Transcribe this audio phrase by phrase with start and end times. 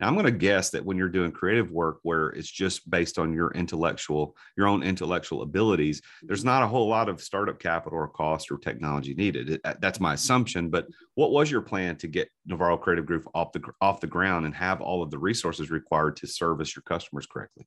[0.00, 3.18] Now, I'm going to guess that when you're doing creative work where it's just based
[3.18, 6.48] on your intellectual, your own intellectual abilities, there's mm-hmm.
[6.48, 9.50] not a whole lot of startup capital or cost or technology needed.
[9.50, 10.70] It, that's my assumption.
[10.70, 14.46] But what was your plan to get Navarro Creative Group off the off the ground
[14.46, 17.66] and have all of the resources required to service your customers correctly?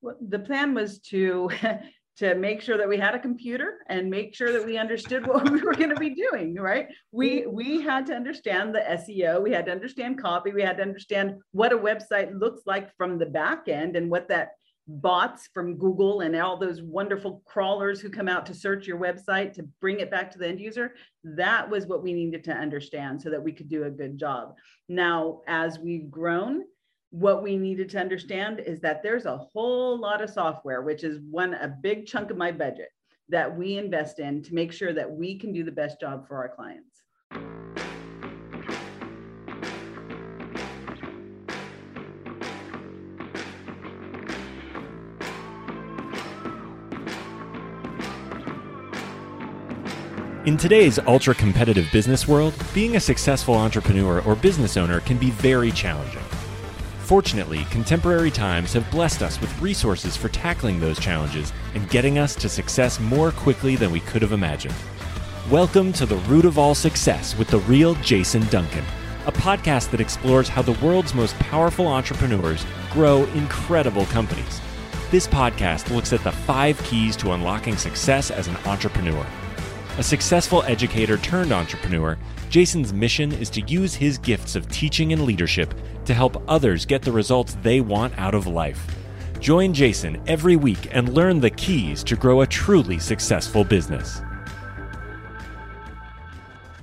[0.00, 1.50] Well, the plan was to
[2.16, 5.50] to make sure that we had a computer and make sure that we understood what
[5.50, 6.88] we were going to be doing right?
[7.12, 10.82] We we had to understand the seo we had to understand copy we had to
[10.82, 14.50] understand what a website looks like from the back end and what that
[14.88, 19.52] bots from google and all those wonderful crawlers who come out to search your website
[19.52, 20.94] to bring it back to the end user
[21.24, 24.54] that was what we needed to understand so that we could do a good job.
[24.88, 26.62] Now as we've grown
[27.10, 31.20] what we needed to understand is that there's a whole lot of software, which is
[31.30, 32.88] one a big chunk of my budget
[33.28, 36.36] that we invest in to make sure that we can do the best job for
[36.36, 37.02] our clients.
[50.44, 55.30] In today's ultra competitive business world, being a successful entrepreneur or business owner can be
[55.30, 56.22] very challenging.
[57.06, 62.34] Fortunately, contemporary times have blessed us with resources for tackling those challenges and getting us
[62.34, 64.74] to success more quickly than we could have imagined.
[65.48, 68.84] Welcome to the root of all success with the real Jason Duncan,
[69.24, 74.60] a podcast that explores how the world's most powerful entrepreneurs grow incredible companies.
[75.12, 79.24] This podcast looks at the five keys to unlocking success as an entrepreneur.
[79.98, 82.18] A successful educator turned entrepreneur,
[82.50, 85.72] Jason's mission is to use his gifts of teaching and leadership
[86.04, 88.94] to help others get the results they want out of life.
[89.40, 94.20] Join Jason every week and learn the keys to grow a truly successful business.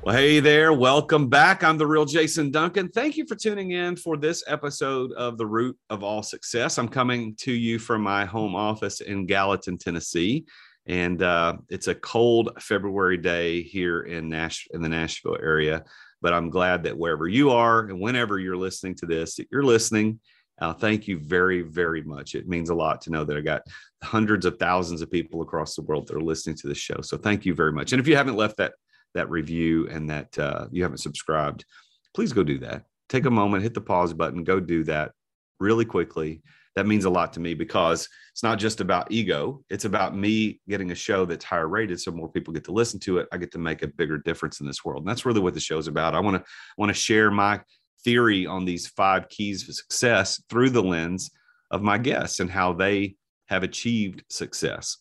[0.01, 0.73] Well, hey there.
[0.73, 1.63] Welcome back.
[1.63, 2.89] I'm the real Jason Duncan.
[2.89, 6.79] Thank you for tuning in for this episode of The Root of All Success.
[6.79, 10.47] I'm coming to you from my home office in Gallatin, Tennessee
[10.85, 15.83] and uh, it's a cold February day here in Nash in the Nashville area.
[16.21, 19.63] But I'm glad that wherever you are and whenever you're listening to this, that you're
[19.63, 20.19] listening.
[20.61, 22.35] Uh, thank you very, very much.
[22.35, 23.63] It means a lot to know that I got
[24.03, 27.01] hundreds of thousands of people across the world that are listening to this show.
[27.01, 27.91] So thank you very much.
[27.91, 28.73] And if you haven't left that
[29.15, 31.65] that review and that uh, you haven't subscribed,
[32.13, 32.83] please go do that.
[33.09, 35.11] Take a moment, hit the pause button, go do that
[35.59, 36.41] really quickly
[36.75, 39.63] that means a lot to me because it's not just about ego.
[39.69, 42.99] It's about me getting a show that's higher rated so more people get to listen
[43.01, 43.27] to it.
[43.31, 45.03] I get to make a bigger difference in this world.
[45.03, 46.15] And that's really what the show's about.
[46.15, 46.43] I want to
[46.77, 47.61] want to share my
[48.03, 51.31] theory on these five keys of success through the lens
[51.71, 53.15] of my guests and how they
[53.47, 54.97] have achieved success.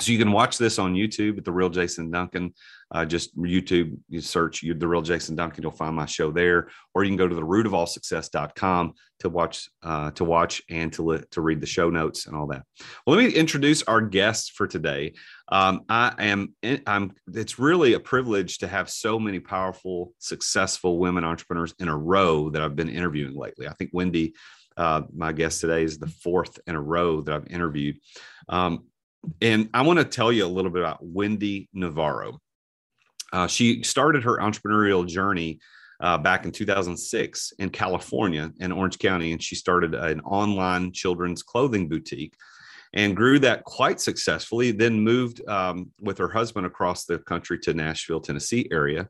[0.00, 2.54] So you can watch this on YouTube at the real Jason Duncan
[2.90, 7.04] uh, just YouTube, you search the real Jason Duncan, you'll find my show there, or
[7.04, 11.40] you can go to the rootofallsuccess.com to watch uh, to watch and to li- to
[11.40, 12.62] read the show notes and all that.
[13.06, 15.14] Well, let me introduce our guest for today.
[15.48, 16.54] Um, I am
[16.86, 21.96] I'm it's really a privilege to have so many powerful, successful women entrepreneurs in a
[21.96, 23.68] row that I've been interviewing lately.
[23.68, 24.34] I think Wendy,
[24.78, 27.98] uh, my guest today, is the fourth in a row that I've interviewed.
[28.48, 28.84] Um,
[29.42, 32.40] and I want to tell you a little bit about Wendy Navarro.
[33.32, 35.60] Uh, she started her entrepreneurial journey
[36.00, 41.42] uh, back in 2006 in California, in Orange County, and she started an online children's
[41.42, 42.34] clothing boutique
[42.94, 44.70] and grew that quite successfully.
[44.70, 49.08] Then moved um, with her husband across the country to Nashville, Tennessee area,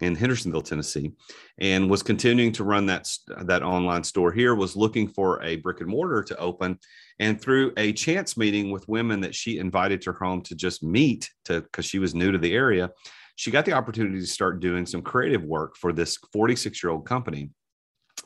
[0.00, 1.12] in Hendersonville, Tennessee,
[1.58, 3.10] and was continuing to run that
[3.42, 4.54] that online store here.
[4.54, 6.78] Was looking for a brick and mortar to open,
[7.18, 10.82] and through a chance meeting with women that she invited to her home to just
[10.82, 12.90] meet, to because she was new to the area,
[13.36, 17.06] she got the opportunity to start doing some creative work for this 46 year old
[17.06, 17.50] company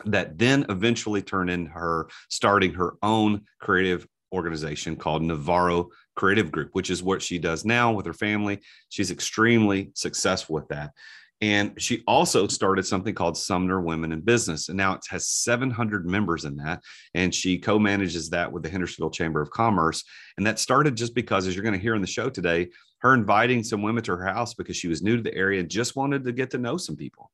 [0.07, 6.71] that then eventually turned into her starting her own creative organization called Navarro Creative Group,
[6.73, 8.61] which is what she does now with her family.
[8.89, 10.93] She's extremely successful with that.
[11.43, 14.69] And she also started something called Sumner Women in Business.
[14.69, 16.83] And now it has 700 members in that.
[17.15, 20.05] And she co manages that with the Hendersonville Chamber of Commerce.
[20.37, 22.69] And that started just because, as you're going to hear in the show today,
[23.01, 25.69] her inviting some women to her house because she was new to the area and
[25.69, 27.31] just wanted to get to know some people.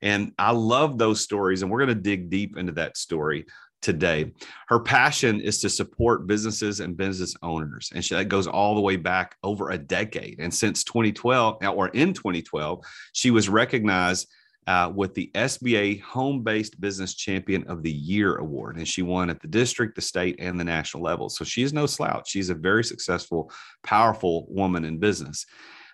[0.00, 1.62] And I love those stories.
[1.62, 3.46] And we're going to dig deep into that story
[3.80, 4.32] today.
[4.68, 7.90] Her passion is to support businesses and business owners.
[7.94, 10.40] And she, that goes all the way back over a decade.
[10.40, 14.28] And since 2012, or in 2012, she was recognized
[14.68, 18.76] uh, with the SBA Home Based Business Champion of the Year award.
[18.76, 21.30] And she won at the district, the state, and the national level.
[21.30, 22.28] So she's no slouch.
[22.28, 23.50] She's a very successful,
[23.82, 25.46] powerful woman in business.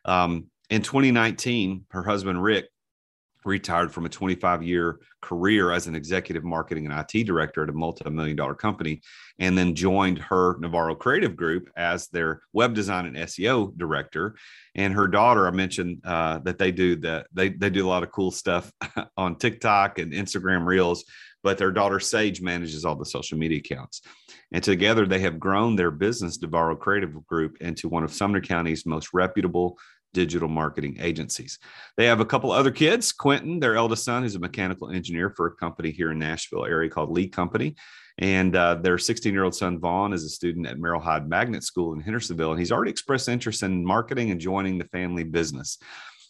[0.05, 2.67] Um, in 2019, her husband, Rick,
[3.45, 7.73] retired from a 25 year career as an executive marketing and IT director at a
[7.73, 9.01] multi million dollar company,
[9.39, 14.37] and then joined her Navarro Creative Group as their web design and SEO director.
[14.75, 18.03] And her daughter, I mentioned uh, that they do that they, they do a lot
[18.03, 18.73] of cool stuff
[19.17, 21.05] on TikTok and Instagram Reels,
[21.43, 24.03] but their daughter Saige manages all the social media accounts.
[24.53, 28.87] And together they have grown their business, Navarro Creative Group, into one of Sumner County's
[28.87, 29.79] most reputable
[30.15, 31.59] digital marketing agencies.
[31.99, 33.13] They have a couple other kids.
[33.13, 36.89] Quentin, their eldest son, is a mechanical engineer for a company here in Nashville area
[36.89, 37.77] called Lee Company.
[38.19, 41.65] And uh, their 16 year old son, Vaughn, is a student at Merrol Hyde Magnet
[41.65, 42.53] School in Hendersonville.
[42.53, 45.79] And he's already expressed interest in marketing and joining the family business.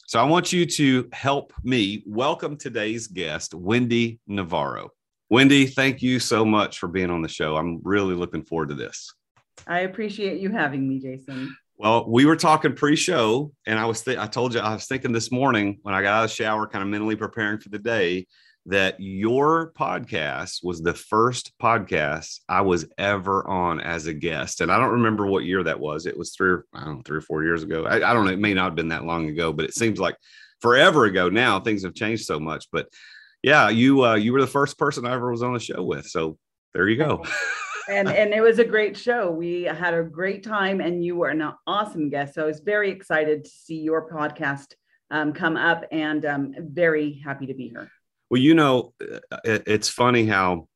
[0.07, 4.91] So I want you to help me welcome today's guest, Wendy Navarro.
[5.31, 7.57] Wendy, thank you so much for being on the show.
[7.57, 9.15] I'm really looking forward to this.
[9.67, 11.57] I appreciate you having me, Jason.
[11.77, 15.11] Well, we were talking pre-show, and I was th- I told you I was thinking
[15.11, 17.81] this morning when I got out of the shower, kind of mentally preparing for the
[17.81, 18.29] day,
[18.67, 24.71] that your podcast was the first podcast I was ever on as a guest, and
[24.71, 26.07] I don't remember what year that was.
[26.07, 27.85] It was three or I don't know three or four years ago.
[27.87, 28.33] I, I don't know.
[28.33, 30.17] It may not have been that long ago, but it seems like
[30.61, 31.59] forever ago now.
[31.59, 32.89] Things have changed so much, but
[33.43, 36.07] yeah, you uh, you were the first person I ever was on the show with,
[36.07, 36.39] so
[36.73, 37.25] there you go.
[37.89, 39.31] and and it was a great show.
[39.31, 42.35] We had a great time, and you were an awesome guest.
[42.35, 44.75] So I was very excited to see your podcast
[45.11, 47.91] um, come up, and um, very happy to be here.
[48.31, 50.69] Well, you know, uh, it, it's funny how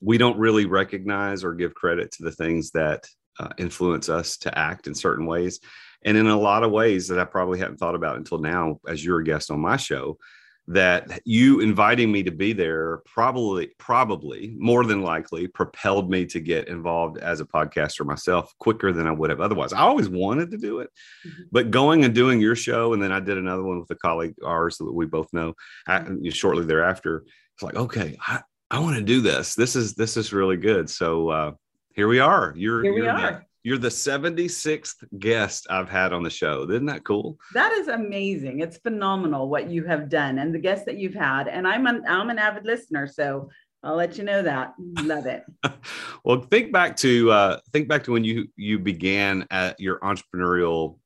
[0.00, 3.06] we don't really recognize or give credit to the things that
[3.38, 5.60] uh, influence us to act in certain ways,
[6.04, 9.04] and in a lot of ways that I probably hadn't thought about until now, as
[9.04, 10.18] you're a guest on my show
[10.66, 16.40] that you inviting me to be there probably probably more than likely propelled me to
[16.40, 19.74] get involved as a podcaster myself quicker than I would have otherwise.
[19.74, 20.90] I always wanted to do it,
[21.26, 21.42] mm-hmm.
[21.52, 24.34] but going and doing your show and then I did another one with a colleague
[24.42, 25.54] ours that we both know
[25.86, 26.28] mm-hmm.
[26.30, 27.24] shortly thereafter.
[27.54, 28.40] It's like, okay, I,
[28.70, 29.54] I want to do this.
[29.54, 30.88] This is this is really good.
[30.88, 31.52] So uh
[31.94, 32.54] here we are.
[32.56, 33.46] You're here we you're are.
[33.64, 36.64] You're the 76th guest I've had on the show.
[36.70, 37.38] Isn't that cool?
[37.54, 38.60] That is amazing.
[38.60, 41.48] It's phenomenal what you have done and the guests that you've had.
[41.48, 43.48] And I'm an I'm an avid listener, so
[43.82, 44.74] I'll let you know that.
[45.00, 45.44] Love it.
[46.24, 50.98] well, think back to uh, think back to when you you began at your entrepreneurial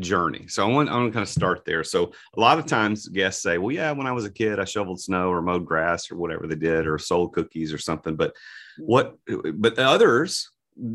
[0.00, 0.48] journey.
[0.48, 1.84] So I want I want to kind of start there.
[1.84, 4.64] So a lot of times guests say, "Well, yeah, when I was a kid, I
[4.64, 8.34] shoveled snow or mowed grass or whatever they did, or sold cookies or something." But
[8.78, 9.18] what?
[9.26, 10.50] But others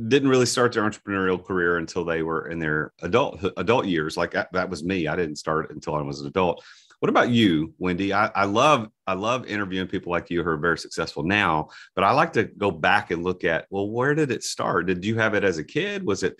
[0.07, 4.15] didn't really start their entrepreneurial career until they were in their adult adult years.
[4.15, 5.07] Like that, was me.
[5.07, 6.63] I didn't start until I was an adult.
[6.99, 8.13] What about you, Wendy?
[8.13, 12.05] I, I love I love interviewing people like you who are very successful now, but
[12.05, 14.85] I like to go back and look at well, where did it start?
[14.85, 16.05] Did you have it as a kid?
[16.05, 16.39] Was it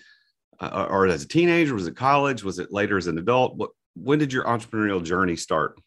[0.60, 1.74] uh, or as a teenager?
[1.74, 2.42] Was it college?
[2.42, 3.56] Was it later as an adult?
[3.56, 5.78] What when did your entrepreneurial journey start?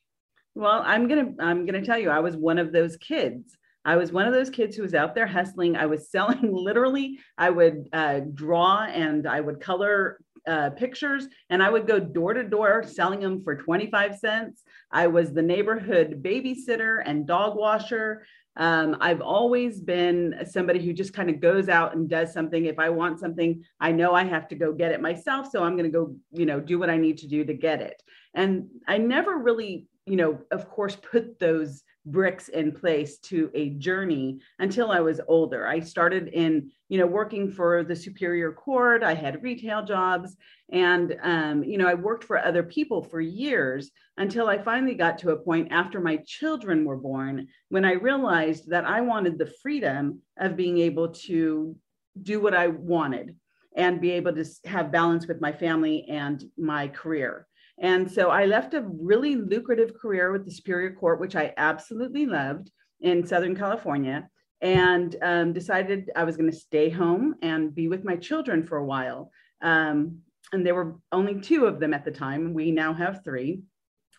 [0.54, 3.57] Well, I'm gonna I'm gonna tell you, I was one of those kids.
[3.88, 5.78] I was one of those kids who was out there hustling.
[5.78, 11.64] I was selling literally, I would uh, draw and I would color uh, pictures and
[11.64, 14.64] I would go door to door selling them for 25 cents.
[14.92, 18.26] I was the neighborhood babysitter and dog washer.
[18.58, 22.66] Um, I've always been somebody who just kind of goes out and does something.
[22.66, 25.50] If I want something, I know I have to go get it myself.
[25.52, 27.82] So I'm going to go, you know, do what I need to do to get
[27.82, 28.02] it.
[28.34, 33.70] And I never really, you know, of course, put those bricks in place to a
[33.72, 35.68] journey until I was older.
[35.68, 39.04] I started in, you know, working for the Superior Court.
[39.04, 40.36] I had retail jobs,
[40.72, 45.18] and um, you know, I worked for other people for years until I finally got
[45.20, 49.54] to a point after my children were born when I realized that I wanted the
[49.62, 51.76] freedom of being able to
[52.24, 53.36] do what I wanted
[53.76, 57.48] and be able to have balance with my family and my career.
[57.80, 62.26] And so I left a really lucrative career with the Superior Court, which I absolutely
[62.26, 64.28] loved in Southern California,
[64.62, 68.78] and um, decided I was going to stay home and be with my children for
[68.78, 69.32] a while.
[69.62, 70.20] Um,
[70.52, 72.54] and there were only two of them at the time.
[72.54, 73.62] We now have three.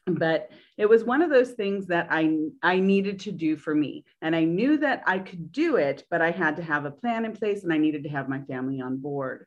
[0.07, 4.05] But it was one of those things that I, I needed to do for me.
[4.23, 7.25] And I knew that I could do it, but I had to have a plan
[7.25, 9.47] in place and I needed to have my family on board.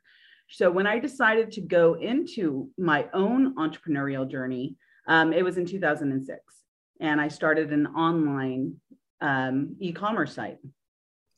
[0.52, 4.76] So when I decided to go into my own entrepreneurial journey,
[5.08, 6.40] um, it was in 2006,
[7.00, 8.74] and I started an online
[9.22, 10.58] um, e-commerce site.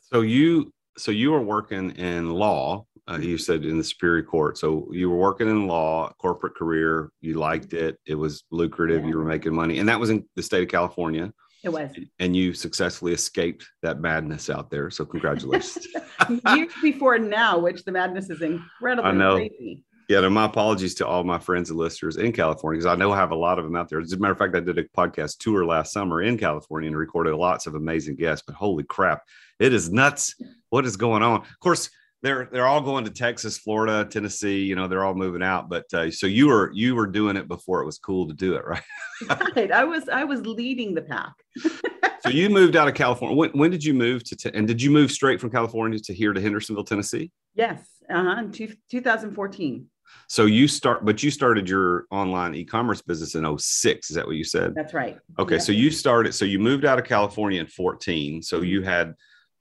[0.01, 2.87] So you so you were working in law.
[3.09, 4.59] Uh, you said in the Superior Court.
[4.59, 7.11] So you were working in law, corporate career.
[7.21, 7.99] You liked it.
[8.07, 9.03] It was lucrative.
[9.03, 9.09] Yeah.
[9.11, 11.33] You were making money, and that was in the state of California.
[11.65, 11.91] It was.
[12.19, 14.91] And you successfully escaped that madness out there.
[14.91, 15.87] So congratulations.
[16.55, 19.37] Years before now, which the madness is incredibly I know.
[19.37, 19.83] crazy.
[20.11, 23.13] Yeah, and my apologies to all my friends and listeners in California because I know
[23.13, 24.01] I have a lot of them out there.
[24.01, 26.97] As a matter of fact, I did a podcast tour last summer in California and
[26.97, 28.45] recorded lots of amazing guests.
[28.47, 29.23] But holy crap,
[29.59, 30.35] it is nuts!
[30.69, 31.41] What is going on?
[31.41, 31.89] Of course,
[32.25, 34.65] they're they're all going to Texas, Florida, Tennessee.
[34.65, 35.69] You know, they're all moving out.
[35.69, 38.55] But uh, so you were you were doing it before it was cool to do
[38.55, 38.83] it, right?
[39.57, 39.71] right.
[39.71, 41.35] I was I was leading the pack.
[42.23, 43.37] so you moved out of California.
[43.37, 44.57] When, when did you move to?
[44.57, 47.31] and did you move straight from California to here to Hendersonville, Tennessee?
[47.55, 49.87] Yes, uh-huh, in two, 2014.
[50.29, 54.11] So you start, but you started your online e-commerce business in 06.
[54.11, 54.75] Is that what you said?
[54.75, 55.19] That's right.
[55.39, 55.59] Okay.
[55.59, 58.43] So you started, so you moved out of California in 14.
[58.43, 59.15] So you had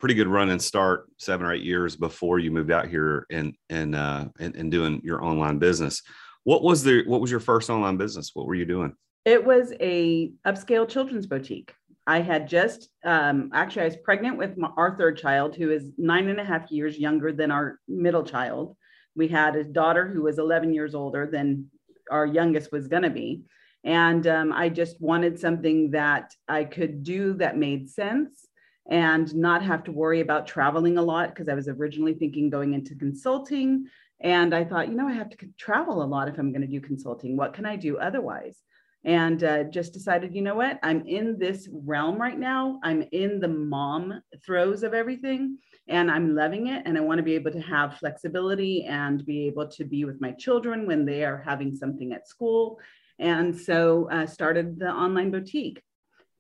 [0.03, 3.55] pretty good run and start seven or eight years before you moved out here and
[3.69, 6.01] and uh and, and doing your online business.
[6.43, 8.31] What was the what was your first online business?
[8.33, 8.93] What were you doing?
[9.23, 11.73] It was a upscale children's boutique.
[12.05, 15.93] I had just um, actually I was pregnant with my, our third child, who is
[15.97, 18.75] nine and a half years younger than our middle child.
[19.15, 21.67] We had a daughter who was 11 years older than
[22.11, 23.43] our youngest was going to be,
[23.85, 28.49] and um, I just wanted something that I could do that made sense
[28.89, 32.73] and not have to worry about traveling a lot because I was originally thinking going
[32.73, 33.87] into consulting.
[34.19, 36.67] And I thought, you know, I have to travel a lot if I'm going to
[36.67, 37.37] do consulting.
[37.37, 38.61] What can I do otherwise?
[39.05, 42.79] And uh, just decided, you know what, I'm in this realm right now.
[42.83, 45.57] I'm in the mom throes of everything
[45.89, 46.83] and I'm loving it.
[46.85, 50.21] And I want to be able to have flexibility and be able to be with
[50.21, 52.79] my children when they are having something at school.
[53.19, 55.81] And so uh, started the online boutique.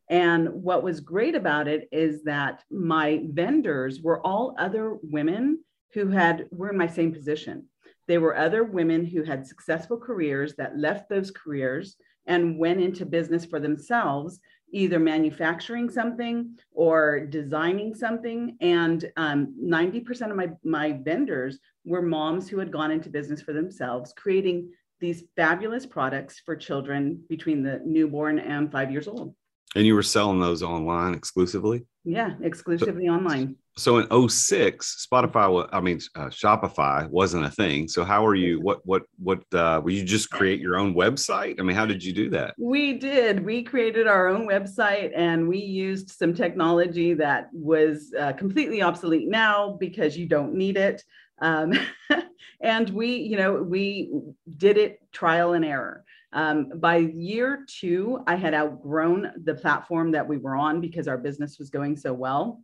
[0.09, 6.07] And what was great about it is that my vendors were all other women who
[6.07, 7.65] had were in my same position.
[8.07, 11.95] They were other women who had successful careers that left those careers
[12.25, 14.39] and went into business for themselves,
[14.71, 18.57] either manufacturing something or designing something.
[18.59, 23.53] And um, 90% of my, my vendors were moms who had gone into business for
[23.53, 29.35] themselves, creating these fabulous products for children between the newborn and five years old.
[29.75, 31.85] And you were selling those online exclusively?
[32.05, 33.55] Yeah, exclusively so, online.
[33.77, 37.87] So in 06, Spotify, I mean, uh, Shopify wasn't a thing.
[37.87, 41.59] So how are you, what, what, what, uh, were you just create your own website?
[41.59, 42.55] I mean, how did you do that?
[42.57, 43.43] We did.
[43.43, 49.27] We created our own website and we used some technology that was uh, completely obsolete
[49.27, 51.03] now because you don't need it.
[51.41, 51.73] Um,
[52.61, 54.11] and we, you know, we
[54.57, 56.03] did it trial and error.
[56.33, 61.17] Um, by year two, I had outgrown the platform that we were on because our
[61.17, 62.61] business was going so well.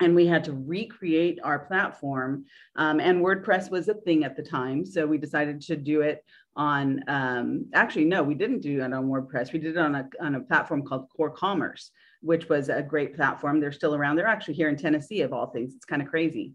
[0.00, 2.46] And we had to recreate our platform.
[2.76, 4.84] Um, and WordPress was a thing at the time.
[4.84, 6.24] So we decided to do it
[6.56, 9.52] on, um, actually, no, we didn't do it on WordPress.
[9.52, 11.90] We did it on a, on a platform called Core Commerce,
[12.22, 13.60] which was a great platform.
[13.60, 14.16] They're still around.
[14.16, 15.74] They're actually here in Tennessee, of all things.
[15.74, 16.54] It's kind of crazy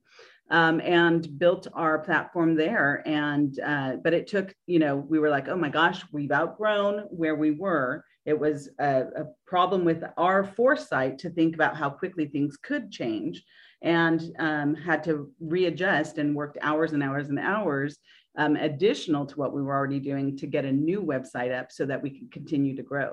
[0.50, 3.04] um, and built our platform there.
[3.06, 7.06] And uh, but it took, you know, we were like, oh my gosh, we've outgrown
[7.10, 8.04] where we were.
[8.26, 12.92] It was a, a problem with our foresight to think about how quickly things could
[12.92, 13.44] change,
[13.82, 17.98] and um, had to readjust and worked hours and hours and hours.
[18.38, 21.86] Um, additional to what we were already doing to get a new website up so
[21.88, 23.12] that we could continue to grow.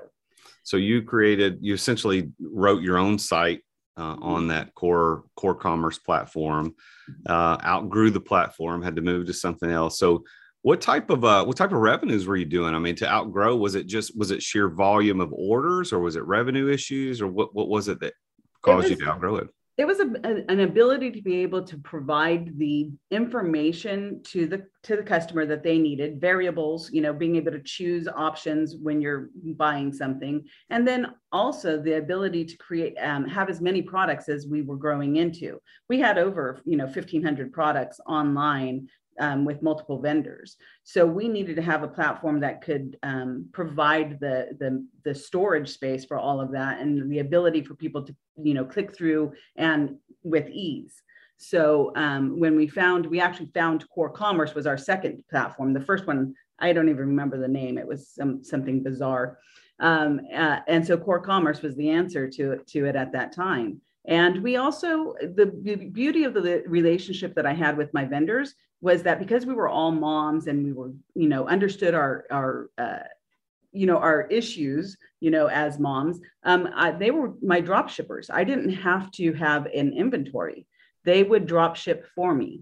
[0.63, 3.61] So you created, you essentially wrote your own site
[3.97, 6.75] uh, on that core core commerce platform.
[7.25, 9.97] Uh, outgrew the platform, had to move to something else.
[9.97, 10.23] So,
[10.61, 12.75] what type of uh, what type of revenues were you doing?
[12.75, 16.15] I mean, to outgrow, was it just was it sheer volume of orders, or was
[16.15, 18.13] it revenue issues, or what what was it that
[18.61, 19.47] caused was, you to outgrow it?
[19.77, 24.65] It was a, a, an ability to be able to provide the information to the
[24.83, 28.99] to the customer that they needed variables you know being able to choose options when
[29.01, 30.43] you're buying something.
[30.69, 34.77] And then also the ability to create um, have as many products as we were
[34.77, 35.59] growing into.
[35.89, 38.87] We had over you know 1500 products online
[39.19, 40.57] um, with multiple vendors.
[40.83, 45.69] So we needed to have a platform that could um, provide the, the, the storage
[45.69, 49.33] space for all of that and the ability for people to you know click through
[49.55, 51.01] and with ease.
[51.37, 55.73] So um, when we found, we actually found Core Commerce was our second platform.
[55.73, 57.77] The first one, I don't even remember the name.
[57.77, 59.37] It was some, something bizarre.
[59.79, 63.81] Um, uh, and so Core Commerce was the answer to, to it at that time.
[64.07, 65.45] And we also, the
[65.91, 69.67] beauty of the relationship that I had with my vendors was that because we were
[69.67, 72.99] all moms and we were, you know, understood our, our, uh,
[73.73, 78.29] you know, our issues, you know, as moms, um, I, they were my drop shippers.
[78.29, 80.65] I didn't have to have an inventory.
[81.03, 82.61] They would drop ship for me.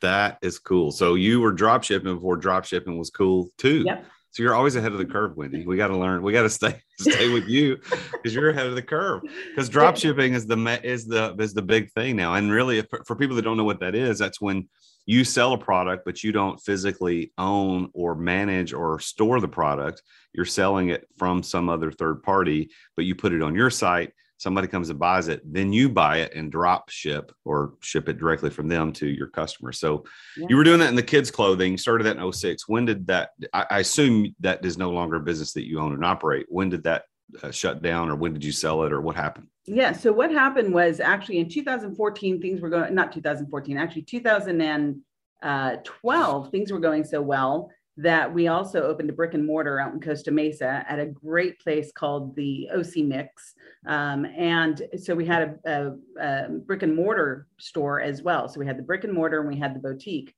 [0.00, 0.92] That is cool.
[0.92, 3.82] So you were drop shipping before drop shipping was cool too.
[3.84, 4.04] Yep.
[4.32, 5.66] So you're always ahead of the curve, Wendy.
[5.66, 6.22] We got to learn.
[6.22, 7.76] We got to stay stay with you
[8.12, 9.22] because you're ahead of the curve.
[9.50, 12.34] Because drop shipping is the is the is the big thing now.
[12.34, 14.68] And really, if, for people that don't know what that is, that's when
[15.04, 20.02] you sell a product, but you don't physically own or manage or store the product.
[20.32, 24.12] You're selling it from some other third party, but you put it on your site.
[24.42, 28.18] Somebody comes and buys it, then you buy it and drop ship or ship it
[28.18, 29.70] directly from them to your customer.
[29.70, 30.04] So
[30.36, 30.46] yeah.
[30.48, 32.68] you were doing that in the kids' clothing, started that in 06.
[32.68, 33.30] When did that?
[33.52, 36.46] I, I assume that is no longer a business that you own and operate.
[36.48, 37.04] When did that
[37.40, 39.46] uh, shut down or when did you sell it or what happened?
[39.64, 39.92] Yeah.
[39.92, 46.72] So what happened was actually in 2014, things were going, not 2014, actually 2012, things
[46.72, 50.30] were going so well that we also opened a brick and mortar out in Costa
[50.30, 53.54] Mesa at a great place called the OC Mix.
[53.86, 58.48] Um, and so we had a, a, a, brick and mortar store as well.
[58.48, 60.34] So we had the brick and mortar and we had the boutique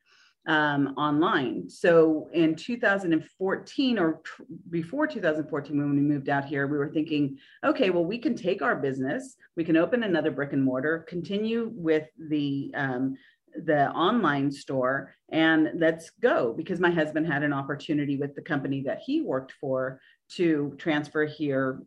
[0.46, 1.68] um, online.
[1.68, 7.38] So in 2014 or tr- before 2014, when we moved out here, we were thinking,
[7.64, 11.70] okay, well, we can take our business, we can open another brick and mortar, continue
[11.74, 13.16] with the um,
[13.64, 16.52] the online store, and let's go.
[16.56, 20.00] Because my husband had an opportunity with the company that he worked for
[20.36, 21.82] to transfer here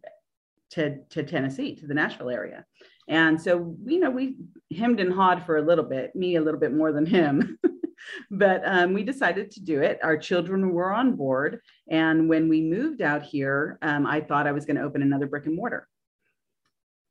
[0.72, 2.66] to, to Tennessee, to the Nashville area.
[3.08, 4.36] And so, you know, we
[4.76, 7.58] hemmed and hawed for a little bit, me a little bit more than him.
[8.32, 10.00] but um, we decided to do it.
[10.04, 11.62] Our children were on board.
[11.90, 15.28] And when we moved out here, um, I thought I was going to open another
[15.28, 15.88] brick and mortar.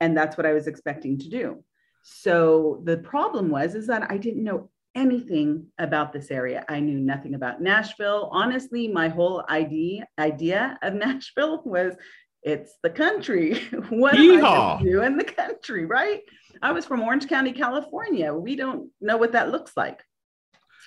[0.00, 1.64] And that's what I was expecting to do.
[2.08, 6.64] So the problem was is that I didn't know anything about this area.
[6.68, 8.28] I knew nothing about Nashville.
[8.30, 11.96] Honestly, my whole idea idea of Nashville was
[12.44, 13.58] it's the country.
[13.90, 14.74] what Yeehaw.
[14.74, 16.22] am I do in the country, right?
[16.62, 18.32] I was from Orange County, California.
[18.32, 20.00] We don't know what that looks like.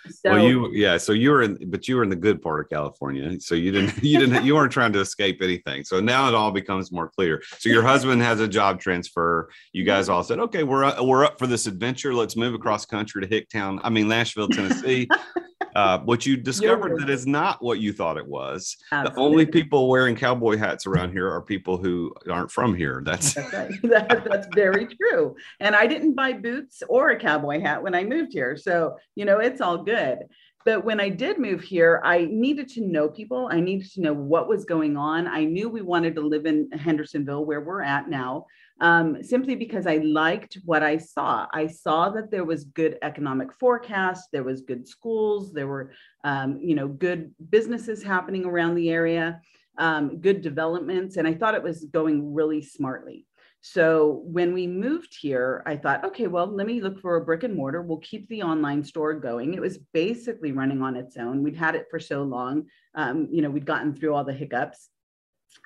[0.09, 2.59] So, well, you yeah, so you were in, but you were in the good part
[2.61, 5.83] of California, so you didn't you didn't you weren't trying to escape anything.
[5.83, 7.41] So now it all becomes more clear.
[7.57, 9.49] So your husband has a job transfer.
[9.73, 12.13] You guys all said, okay, we're up, we're up for this adventure.
[12.13, 13.79] Let's move across country to Hicktown.
[13.83, 15.07] I mean Nashville, Tennessee.
[15.79, 18.75] uh, what you discovered that is not what you thought it was.
[18.91, 19.15] Absolutely.
[19.15, 23.01] The only people wearing cowboy hats around here are people who aren't from here.
[23.05, 23.71] That's that's, right.
[23.83, 25.35] that, that's very true.
[25.61, 29.23] And I didn't buy boots or a cowboy hat when I moved here, so you
[29.23, 30.19] know it's all good.
[30.65, 33.47] But when I did move here, I needed to know people.
[33.49, 35.27] I needed to know what was going on.
[35.27, 38.45] I knew we wanted to live in Hendersonville, where we're at now
[38.81, 41.47] um, simply because I liked what I saw.
[41.53, 45.91] I saw that there was good economic forecast, there was good schools, there were,
[46.23, 49.41] um, you know, good businesses happening around the area,
[49.77, 53.25] um, good developments, and I thought it was going really smartly.
[53.61, 57.43] So when we moved here, I thought, okay, well, let me look for a brick
[57.43, 57.81] and mortar.
[57.81, 59.53] We'll keep the online store going.
[59.53, 61.43] It was basically running on its own.
[61.43, 62.67] We'd had it for so long.
[62.95, 64.87] Um, you know, we'd gotten through all the hiccups.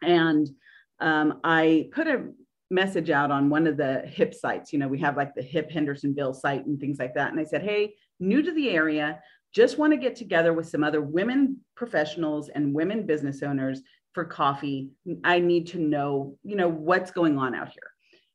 [0.02, 0.50] And
[1.00, 2.30] um, I put a
[2.74, 4.74] message out on one of the hip sites.
[4.74, 7.32] You know, we have like the hip Hendersonville site and things like that.
[7.32, 9.20] And I said, hey, new to the area,
[9.54, 13.82] just want to get together with some other women professionals and women business owners
[14.14, 14.90] for coffee.
[15.24, 17.92] I need to know, you know, what's going on out here.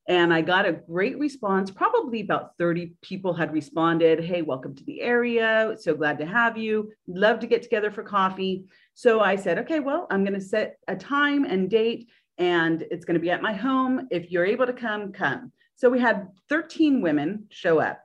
[0.08, 1.70] And I got a great response.
[1.70, 5.76] Probably about 30 people had responded, Hey, welcome to the area.
[5.78, 6.90] So glad to have you.
[7.06, 8.64] Love to get together for coffee.
[8.94, 13.04] So I said, Okay, well, I'm going to set a time and date and it's
[13.04, 14.08] going to be at my home.
[14.10, 15.52] If you're able to come, come.
[15.76, 18.00] So we had 13 women show up.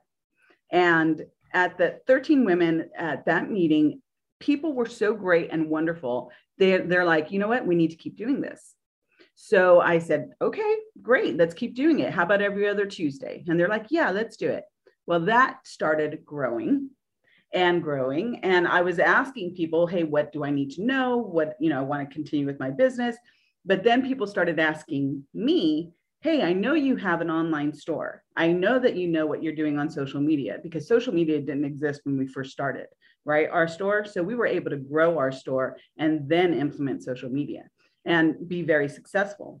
[0.70, 4.02] And at the 13 women at that meeting,
[4.40, 6.32] people were so great and wonderful.
[6.58, 7.66] They, they're like, you know what?
[7.66, 8.74] We need to keep doing this.
[9.36, 11.36] So I said, okay, great.
[11.36, 12.12] Let's keep doing it.
[12.12, 13.44] How about every other Tuesday?
[13.48, 14.64] And they're like, yeah, let's do it.
[15.06, 16.90] Well, that started growing
[17.52, 18.40] and growing.
[18.42, 21.18] And I was asking people, hey, what do I need to know?
[21.18, 23.16] What, you know, I want to continue with my business.
[23.64, 28.22] But then people started asking me, hey, I know you have an online store.
[28.36, 31.64] I know that you know what you're doing on social media because social media didn't
[31.64, 32.86] exist when we first started,
[33.24, 33.48] right?
[33.50, 34.04] Our store.
[34.04, 37.64] So we were able to grow our store and then implement social media
[38.04, 39.60] and be very successful.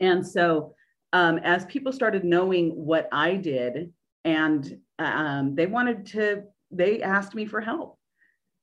[0.00, 0.74] And so
[1.12, 3.92] um, as people started knowing what I did,
[4.24, 7.97] and um, they wanted to, they asked me for help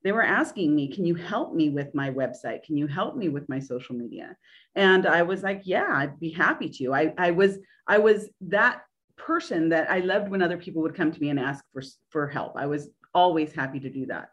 [0.06, 2.62] they were asking me, Can you help me with my website?
[2.62, 4.36] Can you help me with my social media?
[4.76, 6.94] And I was like, Yeah, I'd be happy to.
[6.94, 8.82] I, I was, I was that
[9.16, 12.28] person that I loved when other people would come to me and ask for, for
[12.28, 12.52] help.
[12.56, 14.28] I was always happy to do that.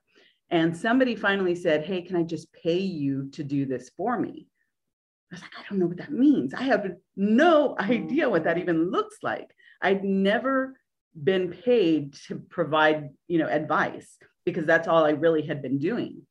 [0.52, 4.46] And somebody finally said, Hey, can I just pay you to do this for me?
[5.32, 6.54] I was like, I don't know what that means.
[6.54, 9.50] I have no idea what that even looks like.
[9.82, 10.76] I'd never
[11.16, 16.22] been paid to provide, you know, advice because that's all I really had been doing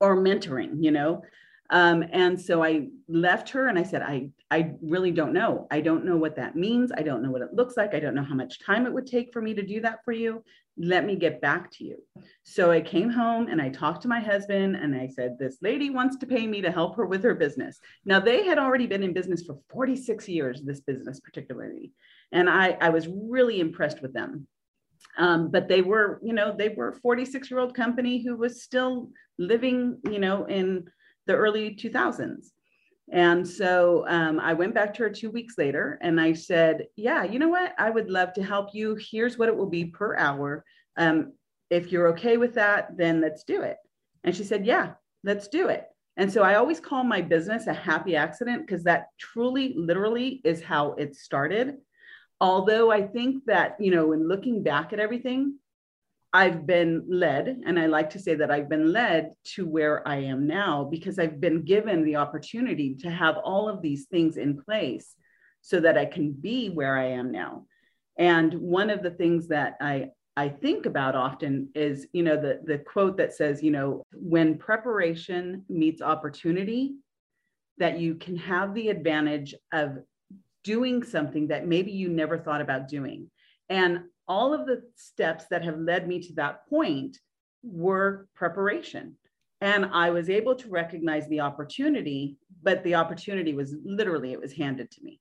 [0.00, 1.22] or mentoring, you know.
[1.70, 5.66] Um, and so I left her and I said, I, I really don't know.
[5.70, 6.92] I don't know what that means.
[6.94, 7.94] I don't know what it looks like.
[7.94, 10.12] I don't know how much time it would take for me to do that for
[10.12, 10.44] you.
[10.76, 11.96] Let me get back to you.
[12.42, 15.88] So I came home and I talked to my husband and I said, This lady
[15.88, 17.80] wants to pay me to help her with her business.
[18.04, 21.92] Now, they had already been in business for 46 years, this business particularly.
[22.32, 24.46] And I, I was really impressed with them.
[25.18, 29.10] Um, but they were, you know, they were 46 year old company who was still
[29.38, 30.84] living, you know, in
[31.26, 32.46] the early 2000s.
[33.10, 37.24] And so um, I went back to her two weeks later and I said, Yeah,
[37.24, 37.74] you know what?
[37.78, 38.96] I would love to help you.
[39.10, 40.64] Here's what it will be per hour.
[40.96, 41.32] Um,
[41.68, 43.76] if you're okay with that, then let's do it.
[44.24, 44.92] And she said, Yeah,
[45.24, 45.86] let's do it.
[46.16, 50.62] And so I always call my business a happy accident because that truly, literally is
[50.62, 51.78] how it started.
[52.42, 55.60] Although I think that, you know, in looking back at everything,
[56.32, 60.16] I've been led, and I like to say that I've been led to where I
[60.16, 64.60] am now because I've been given the opportunity to have all of these things in
[64.60, 65.14] place
[65.60, 67.66] so that I can be where I am now.
[68.18, 72.60] And one of the things that I I think about often is, you know, the
[72.64, 76.96] the quote that says, you know, when preparation meets opportunity,
[77.78, 79.98] that you can have the advantage of
[80.64, 83.30] doing something that maybe you never thought about doing.
[83.68, 87.18] And all of the steps that have led me to that point
[87.62, 89.16] were preparation.
[89.60, 94.52] And I was able to recognize the opportunity, but the opportunity was literally, it was
[94.52, 95.20] handed to me.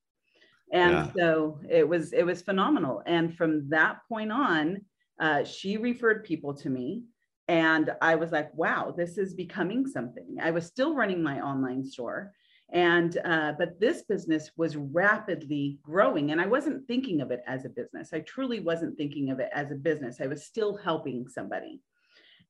[0.74, 1.12] And yeah.
[1.16, 3.04] so it was, it was phenomenal.
[3.06, 4.82] And from that point on,
[5.20, 7.04] uh, she referred people to me.
[7.48, 10.38] And I was like, wow, this is becoming something.
[10.42, 12.32] I was still running my online store
[12.72, 17.66] and uh, but this business was rapidly growing and i wasn't thinking of it as
[17.66, 18.14] a business.
[18.14, 20.22] I truly wasn't thinking of it as a business.
[20.22, 21.82] I was still helping somebody.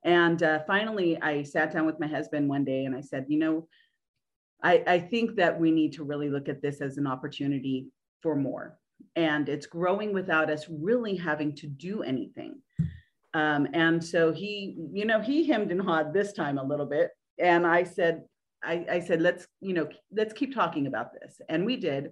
[0.03, 3.39] And uh, finally i sat down with my husband one day and i said you
[3.39, 3.67] know
[4.63, 7.87] I, I think that we need to really look at this as an opportunity
[8.21, 8.77] for more.
[9.15, 12.61] And it's growing without us really having to do anything.
[13.33, 17.11] Um, and so he you know he hemmed and hawed this time a little bit.
[17.39, 18.23] And i said
[18.63, 21.41] I, I said, let's, you know, let's keep talking about this.
[21.49, 22.11] And we did,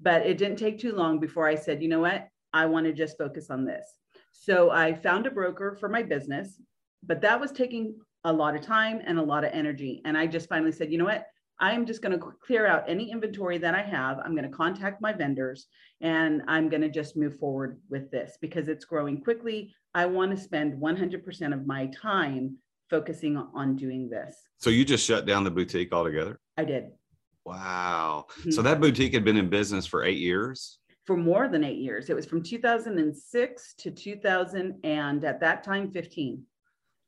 [0.00, 2.28] but it didn't take too long before I said, you know what?
[2.52, 3.86] I want to just focus on this.
[4.32, 6.60] So I found a broker for my business,
[7.02, 10.02] but that was taking a lot of time and a lot of energy.
[10.04, 11.26] And I just finally said, you know what?
[11.60, 14.18] I am just going to clear out any inventory that I have.
[14.18, 15.66] I'm going to contact my vendors
[16.00, 19.74] and I'm going to just move forward with this because it's growing quickly.
[19.94, 22.56] I want to spend 100% of my time
[22.90, 24.36] focusing on doing this.
[24.58, 26.40] So you just shut down the boutique altogether?
[26.58, 26.90] I did.
[27.46, 28.26] Wow.
[28.40, 28.50] Mm-hmm.
[28.50, 30.78] So that boutique had been in business for eight years?
[31.06, 32.10] For more than eight years.
[32.10, 36.42] It was from 2006 to 2000, and at that time, 15.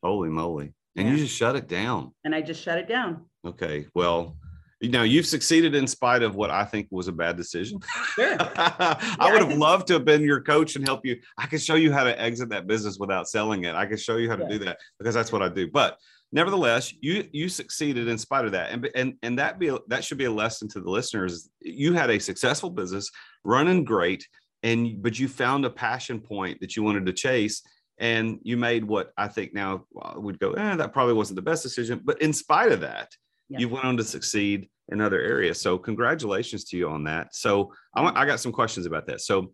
[0.03, 0.73] Holy moly.
[0.97, 1.15] And yeah.
[1.15, 2.13] you just shut it down.
[2.25, 3.25] And I just shut it down.
[3.47, 3.87] Okay.
[3.95, 4.37] Well,
[4.83, 7.81] you know, you've succeeded in spite of what I think was a bad decision.
[8.15, 8.37] Sure.
[8.41, 11.19] I yeah, would have loved to have been your coach and help you.
[11.39, 13.75] I could show you how to exit that business without selling it.
[13.75, 14.51] I could show you how to yeah.
[14.51, 15.71] do that because that's what I do.
[15.71, 15.97] But
[16.31, 20.19] nevertheless, you you succeeded in spite of that, and and and that be that should
[20.19, 21.49] be a lesson to the listeners.
[21.61, 23.11] You had a successful business
[23.45, 24.27] running great,
[24.63, 27.63] and but you found a passion point that you wanted to chase,
[27.99, 29.85] and you made what I think now
[30.17, 30.53] would go.
[30.53, 33.09] Eh, that probably wasn't the best decision, but in spite of that,
[33.49, 33.59] yeah.
[33.59, 35.61] you went on to succeed in other areas.
[35.61, 37.35] So congratulations to you on that.
[37.35, 39.21] So I, I got some questions about that.
[39.21, 39.53] So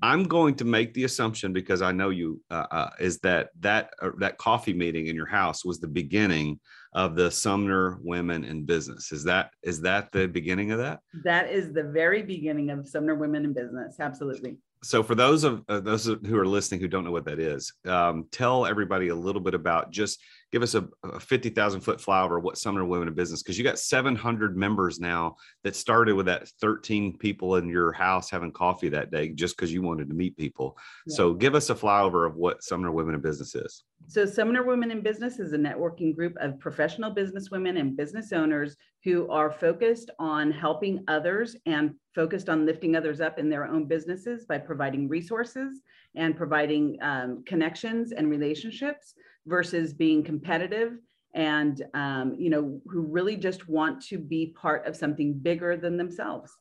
[0.00, 3.90] I'm going to make the assumption because I know you uh, uh, is that that
[4.00, 6.58] uh, that coffee meeting in your house was the beginning
[6.94, 9.12] of the Sumner Women in Business.
[9.12, 11.00] Is that is that the beginning of that?
[11.24, 13.96] That is the very beginning of Sumner Women in Business.
[14.00, 14.56] Absolutely.
[14.82, 17.72] So for those of uh, those who are listening who don't know what that is,
[17.86, 20.20] um, tell everybody a little bit about just
[20.52, 23.64] give us a, a 50,000 foot flyover of what Sumner Women in Business because you
[23.64, 28.90] got 700 members now that started with that 13 people in your house having coffee
[28.90, 30.76] that day just because you wanted to meet people.
[31.06, 31.16] Yeah.
[31.16, 33.84] So give us a flyover of what Sumner Women in Business is.
[34.08, 38.32] So Sumner Women in Business is a networking group of professional business women and business
[38.32, 43.66] owners who are focused on helping others and focused on lifting others up in their
[43.66, 45.80] own businesses by providing resources
[46.14, 49.14] and providing um, connections and relationships
[49.46, 50.98] versus being competitive
[51.34, 55.96] and um, you know who really just want to be part of something bigger than
[55.96, 56.52] themselves.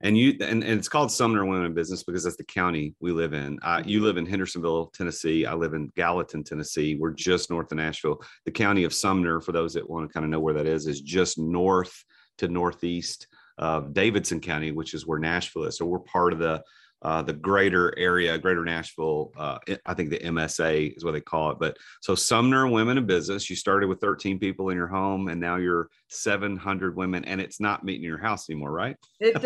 [0.00, 3.10] And you and, and it's called sumner women in business because that's the county we
[3.10, 3.58] live in.
[3.62, 5.46] Uh, you live in hendersonville tennessee.
[5.46, 6.96] I live in gallatin tennessee.
[6.96, 8.22] We're just north of nashville.
[8.44, 10.86] The county of sumner for those that want to kind of know where that is
[10.86, 12.04] is just north
[12.38, 15.76] to northeast of davidson county which is where nashville is.
[15.76, 16.62] So we're part of the
[17.02, 19.32] uh, the greater area, greater Nashville.
[19.36, 21.58] Uh, I think the MSA is what they call it.
[21.60, 25.40] But so Sumner Women in Business, you started with 13 people in your home and
[25.40, 28.96] now you're 700 women and it's not meeting your house anymore, right?
[29.20, 29.36] It,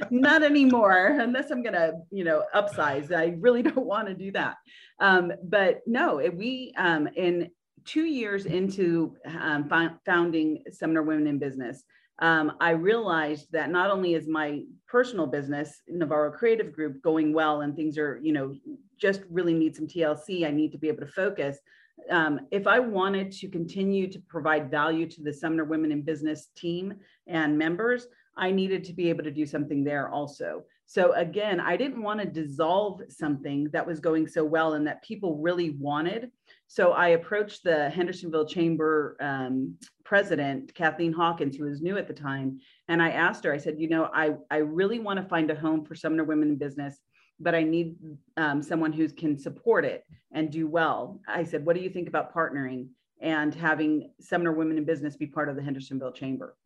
[0.10, 3.14] not anymore, unless I'm going to, you know, upsize.
[3.14, 4.56] I really don't want to do that.
[5.00, 7.50] Um, but no, we, um, in
[7.84, 9.70] two years into um,
[10.04, 11.84] founding Sumner Women in Business,
[12.18, 17.60] um, I realized that not only is my personal business, Navarro Creative Group, going well
[17.60, 18.54] and things are, you know,
[18.98, 21.58] just really need some TLC, I need to be able to focus.
[22.10, 26.48] Um, if I wanted to continue to provide value to the Sumner Women in Business
[26.56, 26.94] team
[27.26, 30.64] and members, I needed to be able to do something there also.
[30.86, 35.02] So again, I didn't want to dissolve something that was going so well and that
[35.02, 36.30] people really wanted.
[36.68, 39.76] So I approached the Hendersonville Chamber um,
[40.06, 43.74] president, Kathleen Hawkins, who was new at the time, and I asked her, I said,
[43.80, 47.00] you know, I, I really want to find a home for Sumner Women in Business,
[47.40, 47.96] but I need
[48.36, 51.20] um, someone who can support it and do well.
[51.26, 52.86] I said, what do you think about partnering
[53.20, 56.56] and having Sumner Women in Business be part of the Hendersonville Chamber?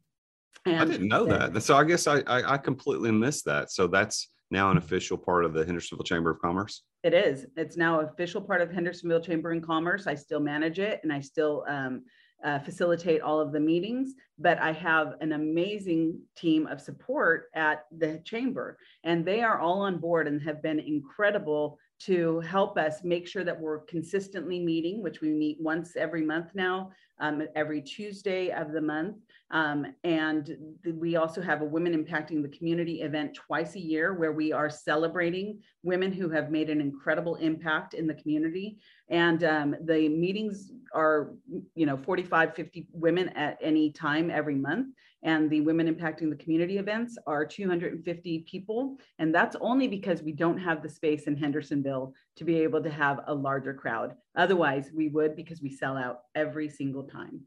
[0.67, 1.63] And I didn't know that.
[1.63, 3.73] So I guess I, I, I completely missed that.
[3.73, 6.83] So that's now an official part of the Hendersonville Chamber of Commerce?
[7.05, 7.47] It is.
[7.57, 10.07] It's now official part of Hendersonville Chamber and Commerce.
[10.07, 12.03] I still manage it and I still um,
[12.45, 17.85] uh, facilitate all of the meetings, but I have an amazing team of support at
[17.97, 23.05] the chamber, and they are all on board and have been incredible to help us
[23.05, 27.83] make sure that we're consistently meeting, which we meet once every month now, um, every
[27.83, 29.17] Tuesday of the month.
[29.53, 34.33] Um, and we also have a Women Impacting the Community event twice a year where
[34.33, 38.79] we are celebrating women who have made an incredible impact in the community.
[39.09, 41.33] And um, the meetings are,
[41.75, 44.95] you know, 45, 50 women at any time every month.
[45.23, 48.97] And the women impacting the community events are 250 people.
[49.19, 52.91] And that's only because we don't have the space in hendersonville to be able to
[52.91, 54.15] have a larger crowd.
[54.37, 57.43] Otherwise we would because we sell out every single time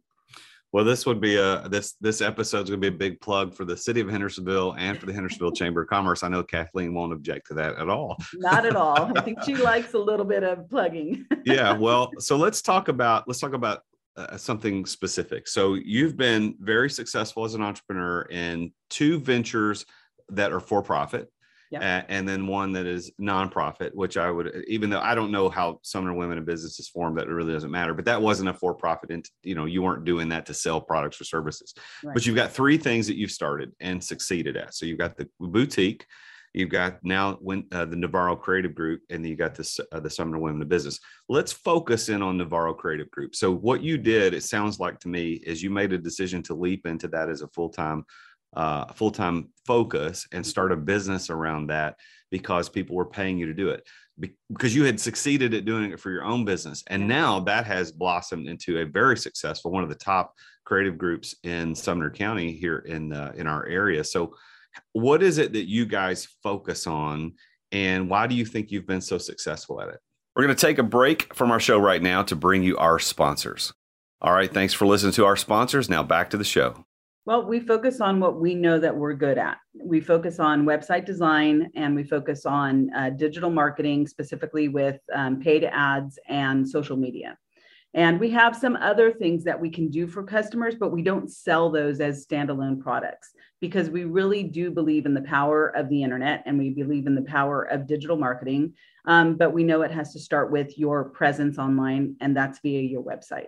[0.74, 3.54] well this would be a this this episode is going to be a big plug
[3.54, 6.94] for the city of hendersonville and for the hendersonville chamber of commerce i know kathleen
[6.94, 10.26] won't object to that at all not at all i think she likes a little
[10.26, 13.82] bit of plugging yeah well so let's talk about let's talk about
[14.16, 15.48] uh, something specific.
[15.48, 19.88] So you've been very successful as an entrepreneur in two ventures
[20.30, 21.30] that are for profit.
[21.82, 22.04] Yeah.
[22.08, 25.80] and then one that is nonprofit, which I would, even though I don't know how
[25.84, 27.94] Sumner Women in Business is formed, that really doesn't matter.
[27.94, 31.20] But that wasn't a for-profit, and you know, you weren't doing that to sell products
[31.20, 31.74] or services.
[32.04, 32.14] Right.
[32.14, 34.74] But you've got three things that you've started and succeeded at.
[34.76, 36.06] So you've got the boutique,
[36.54, 40.10] You've got now when uh, the Navarro Creative Group, and you got this uh, the
[40.10, 41.00] Sumner Women of Business.
[41.28, 43.36] Let's focus in on Navarro Creative Group.
[43.36, 46.54] So what you did, it sounds like to me, is you made a decision to
[46.54, 48.06] leap into that as a full time
[48.56, 51.96] uh, full time focus and start a business around that
[52.32, 53.88] because people were paying you to do it
[54.52, 57.92] because you had succeeded at doing it for your own business and now that has
[57.92, 60.36] blossomed into a very successful one of the top
[60.66, 64.36] creative groups in Sumner County here in uh, in our area so
[64.94, 67.34] what is it that you guys focus on,
[67.72, 70.00] and why do you think you've been so successful at it?
[70.36, 73.00] We're going to take a break from our show right now to bring you our
[73.00, 73.74] sponsors.
[74.22, 75.89] All right, thanks for listening to our sponsors.
[75.89, 76.86] Now back to the show.
[77.26, 79.58] Well, we focus on what we know that we're good at.
[79.82, 85.40] We focus on website design and we focus on uh, digital marketing, specifically with um,
[85.40, 87.38] paid ads and social media.
[87.94, 91.32] And we have some other things that we can do for customers, but we don't
[91.32, 93.32] sell those as standalone products
[93.62, 97.16] because we really do believe in the power of the internet and we believe in
[97.16, 98.74] the power of digital marketing.
[99.06, 102.82] Um, but we know it has to start with your presence online, and that's via
[102.82, 103.48] your website.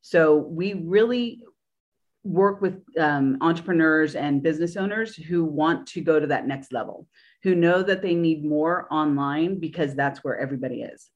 [0.00, 1.42] So we really
[2.24, 7.06] work with um, entrepreneurs and business owners who want to go to that next level,
[7.42, 11.08] who know that they need more online because that's where everybody is.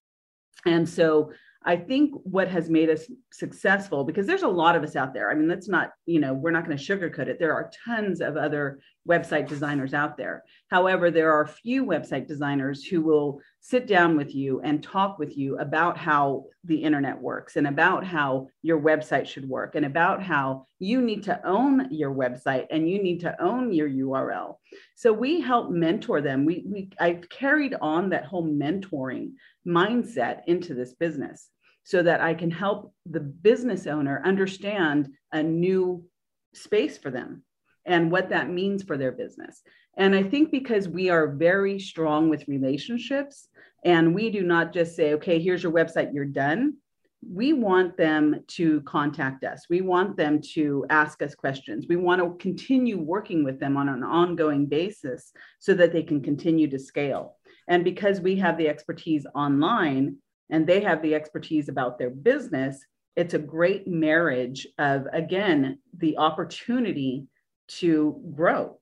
[0.65, 1.33] And so
[1.67, 5.33] I think what has made us successful, because there's a lot of us out there.
[5.33, 7.41] I mean, that's not, you know, we're not going to sugarcoat it.
[7.41, 10.45] There are tons of other website designers out there.
[10.71, 15.37] However, there are few website designers who will sit down with you and talk with
[15.37, 20.23] you about how the internet works and about how your website should work and about
[20.23, 24.55] how you need to own your website and you need to own your URL.
[24.95, 26.45] So we help mentor them.
[26.45, 29.33] We, we I've carried on that whole mentoring
[29.67, 31.51] mindset into this business
[31.87, 36.05] so that I can help the business owner understand a new
[36.53, 37.45] space for them
[37.85, 39.63] and what that means for their business.
[39.97, 43.47] And I think because we are very strong with relationships
[43.85, 46.75] and we do not just say, okay, here's your website, you're done.
[47.23, 49.67] we want them to contact us.
[49.69, 51.87] We want them to ask us questions.
[51.89, 56.23] We want to continue working with them on an ongoing basis so that they can
[56.23, 57.37] continue to scale.
[57.69, 60.17] And because we have the expertise online
[60.51, 62.85] and they have the expertise about their business,
[63.17, 67.27] it's a great marriage of, again, the opportunity
[67.69, 68.79] to grow.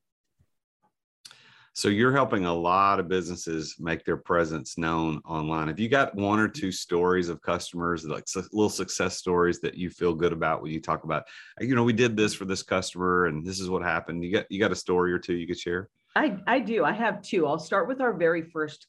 [1.77, 5.66] So you're helping a lot of businesses make their presence known online.
[5.66, 9.90] Have you got one or two stories of customers, like little success stories that you
[9.90, 11.24] feel good about when you talk about,
[11.59, 14.24] you know, we did this for this customer and this is what happened.
[14.24, 15.88] You got you got a story or two you could share?
[16.14, 16.85] I I do.
[16.85, 17.44] I have two.
[17.44, 18.87] I'll start with our very first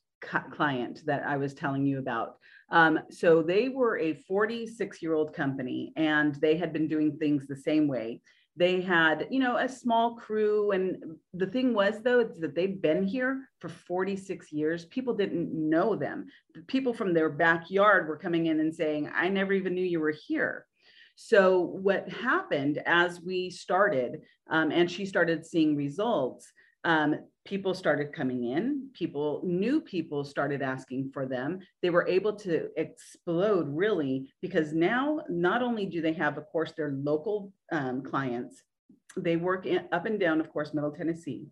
[0.51, 2.37] client that I was telling you about.
[2.69, 7.47] Um, so they were a 46 year old company and they had been doing things
[7.47, 8.21] the same way.
[8.57, 12.81] They had you know a small crew and the thing was though it's that they've
[12.81, 14.85] been here for 46 years.
[14.85, 16.27] People didn't know them.
[16.67, 20.15] People from their backyard were coming in and saying i never even knew you were
[20.27, 20.65] here.
[21.15, 26.51] So what happened as we started um, and she started seeing results
[26.85, 28.89] um, people started coming in.
[28.93, 31.59] People new people started asking for them.
[31.81, 36.71] They were able to explode really because now not only do they have of course
[36.71, 38.63] their local um, clients
[39.17, 41.47] they work in, up and down of course middle tennessee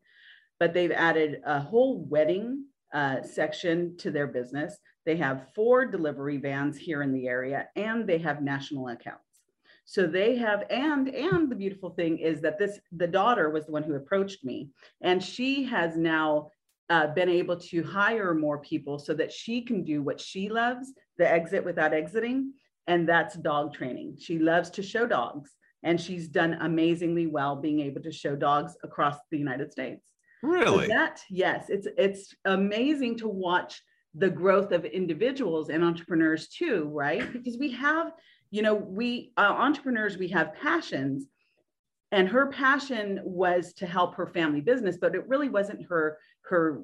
[0.60, 4.78] but they've added a whole wedding uh, section to their business.
[5.06, 9.33] They have four delivery vans here in the area and they have national accounts
[9.86, 13.72] so they have, and and the beautiful thing is that this the daughter was the
[13.72, 14.69] one who approached me,
[15.02, 16.50] and she has now
[16.89, 20.93] uh, been able to hire more people so that she can do what she loves,
[21.17, 22.54] the exit without exiting,
[22.88, 24.17] and that's dog training.
[24.19, 25.52] She loves to show dogs,
[25.84, 30.06] and she's done amazingly well being able to show dogs across the United States.
[30.41, 30.88] Really?
[30.88, 33.82] So that yes, it's it's amazing to watch
[34.15, 37.32] the growth of individuals and entrepreneurs too, right?
[37.34, 38.12] Because we have
[38.54, 41.26] you know we uh, entrepreneurs we have passions
[42.12, 46.84] and her passion was to help her family business but it really wasn't her her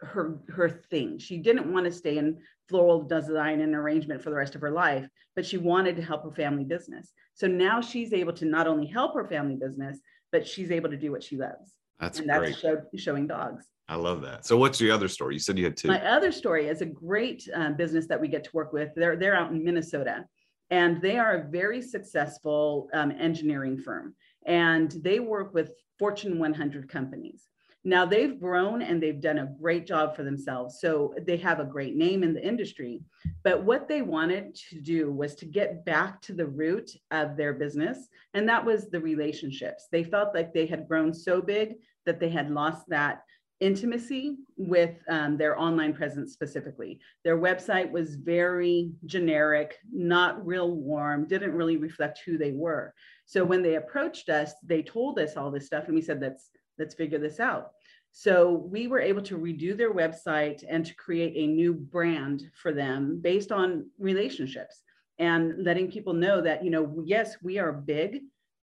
[0.00, 4.36] her her thing she didn't want to stay in floral design and arrangement for the
[4.36, 8.12] rest of her life but she wanted to help her family business so now she's
[8.12, 9.98] able to not only help her family business
[10.30, 12.50] but she's able to do what she loves that's and great.
[12.50, 14.46] that's show, showing dogs I love that.
[14.46, 15.34] So, what's your other story?
[15.34, 15.88] You said you had two.
[15.88, 18.90] My other story is a great uh, business that we get to work with.
[18.94, 20.26] They're they're out in Minnesota,
[20.70, 24.14] and they are a very successful um, engineering firm.
[24.46, 27.50] And they work with fortune 100 companies.
[27.82, 30.80] Now they've grown and they've done a great job for themselves.
[30.80, 33.02] So they have a great name in the industry.
[33.42, 37.54] But what they wanted to do was to get back to the root of their
[37.54, 39.88] business and that was the relationships.
[39.90, 43.22] They felt like they had grown so big that they had lost that
[43.60, 46.98] intimacy with um, their online presence specifically.
[47.24, 52.94] Their website was very generic, not real warm, didn't really reflect who they were.
[53.26, 56.50] So when they approached us, they told us all this stuff, and we said, "Let's
[56.78, 57.72] let's figure this out."
[58.12, 62.72] So we were able to redo their website and to create a new brand for
[62.72, 64.82] them based on relationships
[65.18, 68.22] and letting people know that you know yes we are big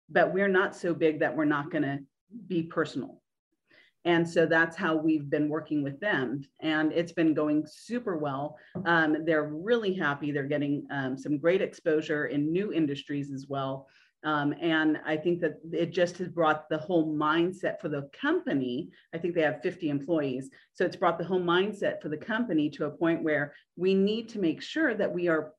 [0.10, 2.00] but we're not so big that we're not going to
[2.48, 3.22] be personal
[4.08, 6.42] and so that's how we've been working with them.
[6.62, 8.58] And it's been going super well.
[8.86, 10.32] Um, they're really happy.
[10.32, 13.90] They're getting um, some great exposure in new industries as well.
[14.24, 18.90] Um, and I think that it just has brought the whole mindset for the company.
[19.14, 20.50] I think they have 50 employees.
[20.72, 24.30] So it's brought the whole mindset for the company to a point where we need
[24.30, 25.52] to make sure that we are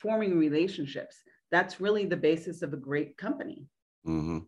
[0.00, 1.22] forming relationships.
[1.50, 3.66] That's really the basis of a great company.
[4.06, 4.38] Mm-hmm.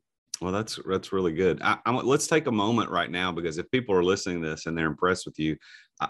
[0.40, 1.60] Well, that's that's really good.
[1.62, 4.66] I, I, let's take a moment right now because if people are listening to this
[4.66, 5.56] and they're impressed with you,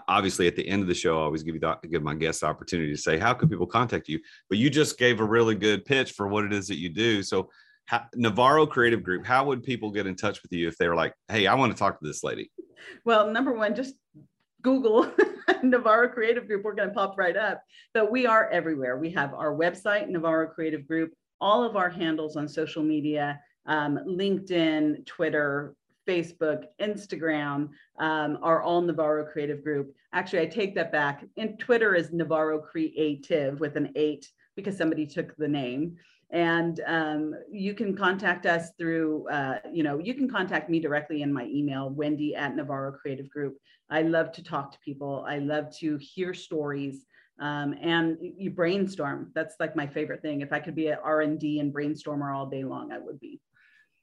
[0.07, 2.41] obviously at the end of the show, I always give you the, give my guests
[2.41, 4.19] the opportunity to say how can people contact you.
[4.49, 7.21] But you just gave a really good pitch for what it is that you do.
[7.23, 7.49] So,
[7.85, 11.13] how, Navarro Creative Group, how would people get in touch with you if they're like,
[11.27, 12.51] "Hey, I want to talk to this lady"?
[13.03, 13.95] Well, number one, just
[14.63, 15.11] Google
[15.63, 16.63] Navarro Creative Group.
[16.63, 17.61] We're going to pop right up.
[17.93, 18.97] But we are everywhere.
[18.97, 21.13] We have our website, Navarro Creative Group.
[21.39, 25.75] All of our handles on social media um, LinkedIn, Twitter,
[26.07, 29.95] Facebook, Instagram um, are all Navarro Creative Group.
[30.13, 31.25] Actually, I take that back.
[31.37, 35.97] And Twitter is Navarro Creative with an eight because somebody took the name.
[36.31, 41.21] And um, you can contact us through, uh, you know, you can contact me directly
[41.21, 43.57] in my email, Wendy at Navarro Creative Group.
[43.89, 45.23] I love to talk to people.
[45.27, 47.05] I love to hear stories.
[47.39, 49.31] Um, and you brainstorm.
[49.35, 50.41] That's like my favorite thing.
[50.41, 53.39] If I could be an R&D and brainstormer all day long, I would be.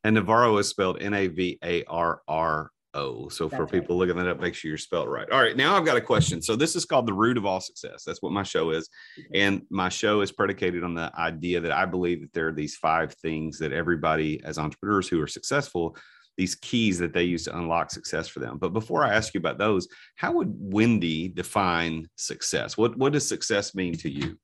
[0.04, 3.28] And Navarro is spelled N A V A R R O.
[3.28, 3.80] So for That's right.
[3.80, 5.28] people looking that up, make sure you're spelled right.
[5.30, 6.42] All right, now I've got a question.
[6.42, 8.04] So this is called the root of all success.
[8.04, 9.40] That's what my show is, Okay.
[9.40, 12.76] and my show is predicated on the idea that I believe that there are these
[12.76, 15.96] five things that everybody, as entrepreneurs who are successful,
[16.36, 18.58] these keys that they use to unlock success for them.
[18.58, 22.76] But before I ask you about those, how would Wendy define success?
[22.76, 24.38] What what does success mean to you?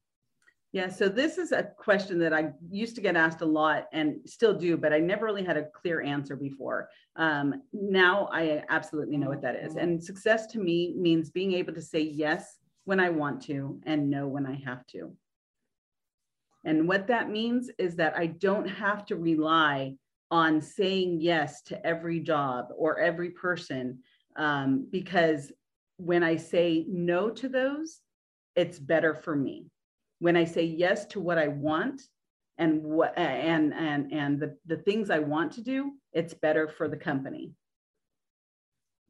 [0.73, 4.17] Yeah, so this is a question that I used to get asked a lot and
[4.27, 6.91] still do, but I never really had a clear answer before.
[7.17, 9.77] Um, now I absolutely know what that is.
[9.77, 14.11] And success to me means being able to say yes when I want to and
[14.11, 15.13] no when I have to.
[16.67, 19.95] And what that means is that I don't have to rely
[20.31, 24.01] on saying yes to every job or every person
[24.37, 25.51] um, because
[25.97, 28.01] when I say no to those,
[28.55, 29.71] it's better for me
[30.19, 32.03] when I say yes to what I want
[32.57, 36.69] and what uh, and and and the, the things I want to do, it's better
[36.69, 37.53] for the company.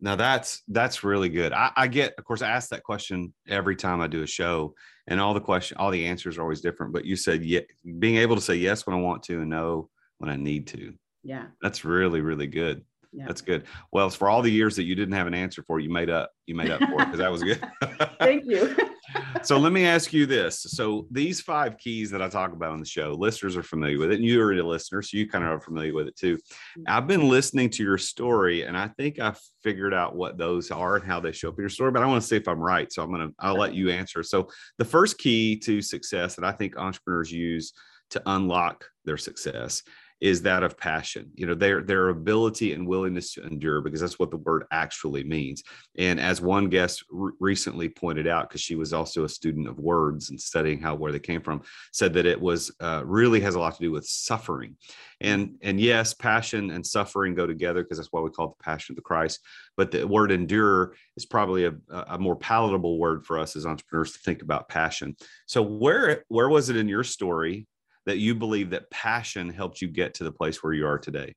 [0.00, 1.52] Now that's that's really good.
[1.52, 4.74] I, I get, of course, I ask that question every time I do a show,
[5.06, 6.92] and all the question, all the answers are always different.
[6.92, 7.60] But you said yeah,
[7.98, 10.94] being able to say yes when I want to and no when I need to.
[11.22, 11.46] Yeah.
[11.62, 12.84] That's really, really good.
[13.12, 13.26] Yeah.
[13.26, 13.64] That's good.
[13.92, 16.30] Well, for all the years that you didn't have an answer for, you made up.
[16.46, 17.60] You made up for it because that was good.
[18.18, 18.76] Thank you.
[19.42, 20.60] so let me ask you this.
[20.60, 24.12] So these five keys that I talk about on the show, listeners are familiar with
[24.12, 26.36] it, and you're a listener, so you kind of are familiar with it too.
[26.36, 26.82] Mm-hmm.
[26.86, 30.96] I've been listening to your story, and I think I figured out what those are
[30.96, 31.90] and how they show up in your story.
[31.90, 34.22] But I want to see if I'm right, so I'm gonna I'll let you answer.
[34.22, 34.48] So
[34.78, 37.72] the first key to success that I think entrepreneurs use
[38.10, 39.82] to unlock their success
[40.20, 44.18] is that of passion you know their their ability and willingness to endure because that's
[44.18, 45.62] what the word actually means.
[45.96, 49.78] And as one guest re- recently pointed out because she was also a student of
[49.78, 51.62] words and studying how where they came from
[51.92, 54.76] said that it was uh, really has a lot to do with suffering.
[55.20, 58.64] And and yes passion and suffering go together because that's why we call it the
[58.64, 59.40] passion of the christ.
[59.76, 64.12] But the word endure is probably a, a more palatable word for us as entrepreneurs
[64.12, 65.16] to think about passion.
[65.46, 67.66] So where where was it in your story
[68.08, 71.34] that you believe that passion helped you get to the place where you are today?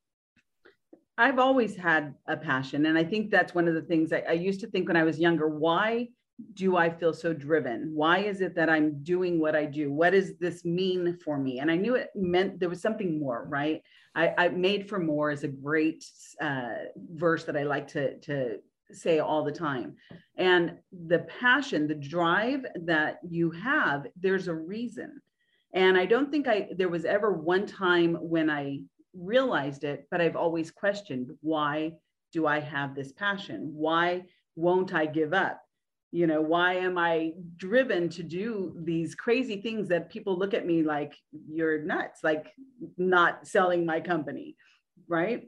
[1.17, 2.85] I've always had a passion.
[2.85, 5.03] And I think that's one of the things I, I, used to think when I
[5.03, 6.07] was younger why
[6.53, 7.91] do I feel so driven?
[7.93, 9.91] Why is it that I'm doing what I do?
[9.91, 11.59] What does this mean for me?
[11.59, 13.83] And I knew it meant there was something more, right?
[14.15, 16.05] I, I made for more is a great
[16.41, 16.75] uh,
[17.13, 18.57] verse that I like to, to
[18.93, 19.97] say all the time.
[20.37, 25.21] And the passion, the drive that you have, there's a reason.
[25.73, 28.81] And I don't think I there was ever one time when I
[29.13, 31.93] realized it, but I've always questioned why
[32.33, 33.71] do I have this passion?
[33.73, 34.23] Why
[34.55, 35.61] won't I give up?
[36.13, 40.65] You know, why am I driven to do these crazy things that people look at
[40.65, 41.13] me like
[41.49, 42.53] you're nuts, like
[42.97, 44.57] not selling my company,
[45.07, 45.43] right?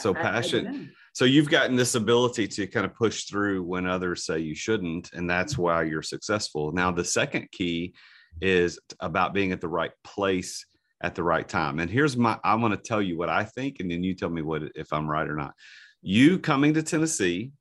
[0.00, 0.92] So passion.
[1.14, 5.12] so you've gotten this ability to kind of push through when others say you shouldn't,
[5.12, 5.62] and that's Mm-hmm.
[5.62, 6.72] why you're successful.
[6.72, 7.94] Now, the second key
[8.40, 10.64] is about being at the right place
[11.02, 11.78] at the right time.
[11.78, 14.30] And here's my I want to tell you what I think and then you tell
[14.30, 15.54] me what if I'm right or not.
[16.02, 17.52] You coming to Tennessee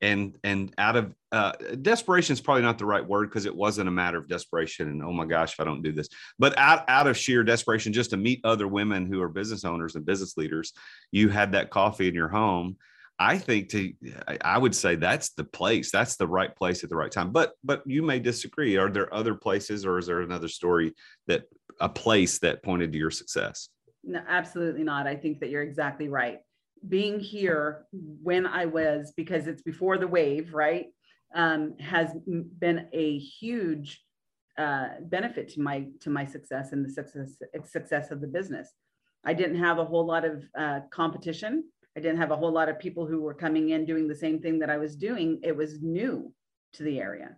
[0.00, 3.88] and and out of uh, desperation is probably not the right word because it wasn't
[3.88, 6.08] a matter of desperation and oh my gosh if I don't do this,
[6.38, 9.96] but out out of sheer desperation just to meet other women who are business owners
[9.96, 10.72] and business leaders,
[11.10, 12.76] you had that coffee in your home
[13.18, 13.92] I think to
[14.40, 15.90] I would say that's the place.
[15.90, 17.30] That's the right place at the right time.
[17.30, 18.76] But but you may disagree.
[18.76, 20.94] Are there other places or is there another story
[21.28, 21.44] that
[21.80, 23.68] a place that pointed to your success?
[24.02, 25.06] No, absolutely not.
[25.06, 26.40] I think that you're exactly right.
[26.88, 30.86] Being here when I was, because it's before the wave, right,
[31.34, 32.10] um, has
[32.58, 34.02] been a huge
[34.58, 38.72] uh, benefit to my to my success and the success success of the business.
[39.24, 41.64] I didn't have a whole lot of uh, competition.
[41.96, 44.40] I didn't have a whole lot of people who were coming in doing the same
[44.40, 45.40] thing that I was doing.
[45.42, 46.32] It was new
[46.74, 47.36] to the area.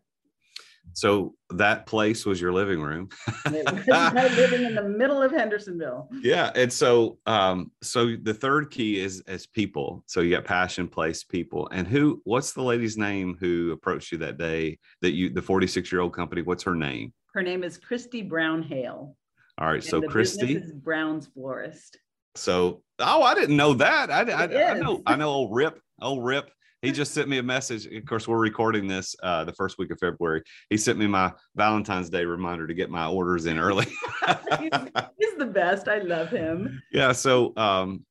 [0.92, 3.08] So that place was your living room.
[3.50, 6.08] living in the middle of Hendersonville.
[6.22, 10.04] Yeah, and so um, so the third key is as people.
[10.06, 12.20] So you got passion, place, people, and who?
[12.24, 14.78] What's the lady's name who approached you that day?
[15.02, 16.42] That you, the forty-six year old company.
[16.42, 17.12] What's her name?
[17.34, 19.16] Her name is Christy Brown Hale.
[19.58, 21.98] All right, so Christy is Brown's Florist.
[22.36, 24.10] So, oh, I didn't know that.
[24.10, 26.50] I, I, I, know, I know old Rip, old Rip.
[26.82, 27.86] He just sent me a message.
[27.86, 30.42] Of course, we're recording this uh, the first week of February.
[30.70, 33.86] He sent me my Valentine's Day reminder to get my orders in early.
[34.60, 34.70] he's,
[35.18, 35.88] he's, the best.
[35.88, 36.80] I love him.
[36.92, 37.12] Yeah.
[37.12, 38.04] So, um,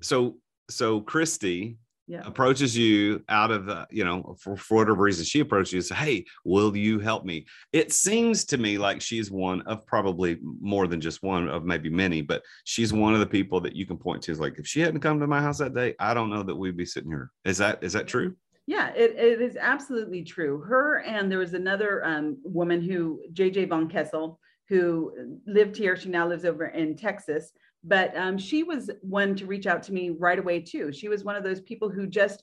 [0.00, 0.36] so,
[0.68, 1.78] so Christy
[2.10, 2.22] Yeah.
[2.24, 5.86] approaches you out of the, you know, for, for whatever reason she approaches you and
[5.86, 7.44] say, Hey, will you help me?
[7.72, 11.90] It seems to me like she's one of probably more than just one of maybe
[11.90, 14.66] many, but she's one of the people that you can point to is like, if
[14.66, 17.10] she hadn't come to my house that day, I don't know that we'd be sitting
[17.10, 17.30] here.
[17.44, 18.34] Is that is that true?
[18.68, 20.60] Yeah, it, it is absolutely true.
[20.60, 24.38] Her and there was another um, woman who, JJ Von Kessel,
[24.68, 25.96] who lived here.
[25.96, 27.52] She now lives over in Texas,
[27.84, 30.92] but um, she was one to reach out to me right away too.
[30.92, 32.42] She was one of those people who just,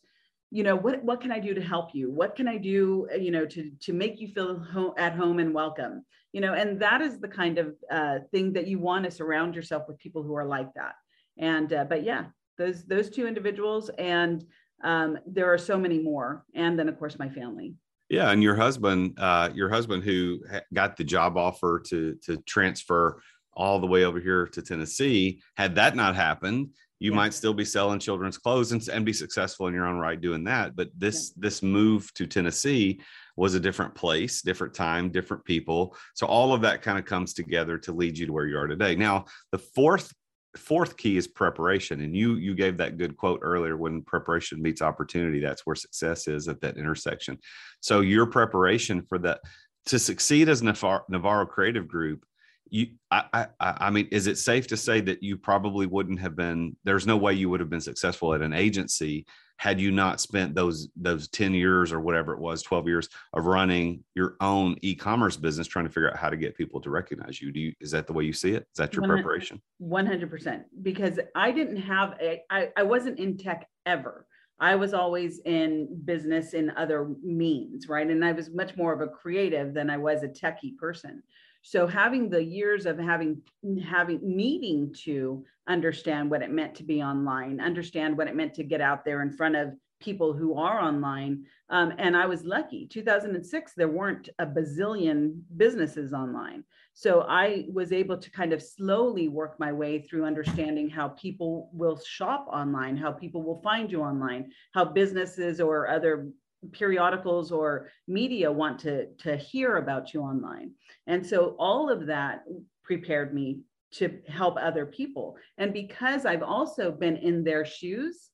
[0.52, 2.10] you know, what what can I do to help you?
[2.12, 5.54] What can I do, uh, you know, to to make you feel at home and
[5.54, 6.06] welcome?
[6.32, 9.56] You know, and that is the kind of uh, thing that you want to surround
[9.56, 10.96] yourself with people who are like that.
[11.38, 12.26] And uh, but yeah,
[12.58, 14.46] those those two individuals and
[14.84, 17.76] um, there are so many more and then of course my family
[18.10, 20.42] Yeah, and your husband, uh, your husband who
[20.74, 23.22] got the job offer to to transfer
[23.56, 27.18] all the way over here to Tennessee, had that not happened, you Yeah.
[27.18, 30.44] might still be selling children's clothes and, and be successful in your own right doing
[30.46, 30.76] that.
[30.76, 33.02] But this this move to Tennessee
[33.36, 35.96] was a different place, different time, different people.
[36.14, 38.68] So all of that kind of comes together to lead you to where you are
[38.68, 38.96] today.
[38.96, 40.14] Now, the fourth
[40.58, 44.82] fourth key is preparation and you you gave that good quote earlier when preparation meets
[44.82, 47.38] opportunity that's where success is at that intersection
[47.82, 49.42] so your preparation for that
[49.86, 52.26] to succeed as navarro, navarro creative group
[52.70, 56.36] you I, I i mean is it safe to say that you probably wouldn't have
[56.36, 59.26] been there's no way you would have been successful at an agency
[59.58, 63.46] had you not spent those those 10 years or whatever it was 12 years of
[63.46, 67.42] running your own e-commerce business trying to figure out how to get people to recognize
[67.42, 67.52] you?
[67.52, 68.68] Do you is that the way you see it?
[68.74, 69.62] Is that your One- preparation?
[69.82, 74.28] 100% because i didn't have a I, I wasn't in tech ever.
[74.60, 78.10] I was always in business in other means right?
[78.10, 81.24] And i was much more of a creative than i was a techie person
[81.68, 83.42] so having the years of having
[83.84, 88.64] having needing to understand what it meant to be online understand what it meant to
[88.64, 92.86] get out there in front of people who are online um, and i was lucky.
[92.86, 96.64] 2006 there weren't a bazillion businesses online.
[96.94, 101.72] So i was able to kind of slowly work my way through understanding how people
[101.74, 106.30] will shop online how people will find you online how businesses or other
[106.72, 110.72] periodicals or media want to to hear about you online
[111.08, 112.44] and so all of that
[112.84, 113.60] prepared me
[113.92, 118.30] to help other people and because i've also been in their shoes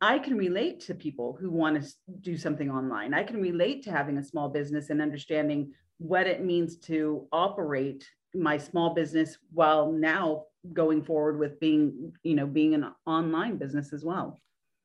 [0.00, 1.90] I can relate to people who want to
[2.20, 3.14] do something online.
[3.14, 8.08] I can relate to having a small business and understanding what it means to operate
[8.34, 13.92] my small business while now going forward with being, you know, being an online business
[13.92, 14.40] as well.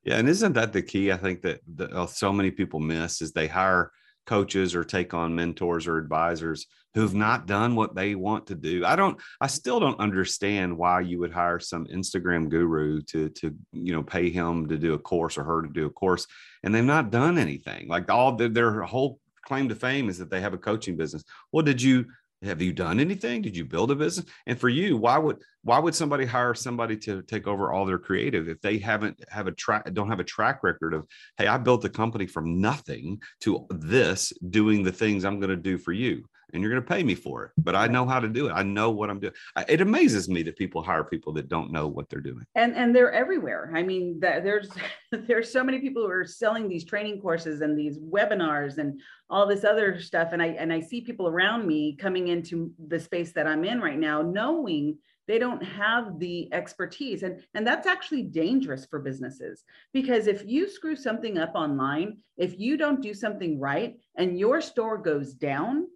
[0.06, 1.10] Yeah, and isn't that the key?
[1.10, 3.90] I think that, that uh, so many people miss is they hire
[4.24, 8.84] coaches or take on mentors or advisors who've not done what they want to do.
[8.84, 13.54] I don't I still don't understand why you would hire some Instagram guru to to
[13.72, 16.26] you know pay him to do a course or her to do a course
[16.62, 17.88] and they've not done anything.
[17.88, 21.24] Like all their, their whole claim to fame is that they have a coaching business.
[21.52, 22.06] Well, did you
[22.42, 23.42] have you done anything?
[23.42, 24.26] Did you build a business?
[24.46, 27.98] And for you why would why would somebody hire somebody to take over all their
[27.98, 31.06] creative if they haven't have a track don't have a track record of
[31.38, 35.56] hey i built a company from nothing to this doing the things i'm going to
[35.56, 38.20] do for you and you're going to pay me for it but i know how
[38.20, 38.52] to do it.
[38.52, 39.32] I know what i'm doing.
[39.68, 42.44] It amazes me that people hire people that don't know what they're doing.
[42.54, 43.72] And and they're everywhere.
[43.74, 44.68] I mean there's
[45.12, 49.46] there's so many people who are selling these training courses and these webinars and all
[49.46, 50.28] this other stuff.
[50.32, 53.80] And i and i see people around me coming into the space that i'm in
[53.80, 57.22] right now knowing they don't have the expertise.
[57.22, 62.58] And and that's actually dangerous for businesses because if you screw something up online if
[62.58, 65.86] you don't do something right and your store goes down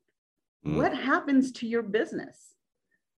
[0.66, 0.76] Mm.
[0.76, 2.54] what happens to your business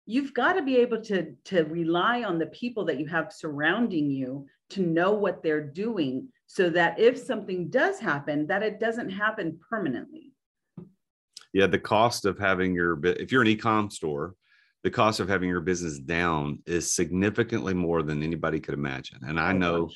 [0.07, 4.11] you've got to be able to to rely on the people that you have surrounding
[4.11, 9.11] you to know what they're doing so that if something does happen that it doesn't
[9.11, 10.33] happen permanently
[11.53, 14.37] yeah the cost of having your if you're an e-com store
[14.85, 19.41] the cost of having your business down is significantly more than anybody could imagine and
[19.41, 19.91] i know.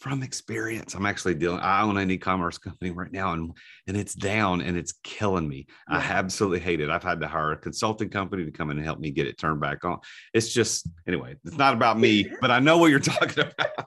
[0.00, 3.52] From experience i'm actually dealing i own an e-commerce company right now and
[3.86, 7.52] and it's down and it's killing me i absolutely hate it i've had to hire
[7.52, 9.98] a consulting company to come in and help me get it turned back on
[10.34, 13.86] it's just anyway it's not about me but i know what you're talking about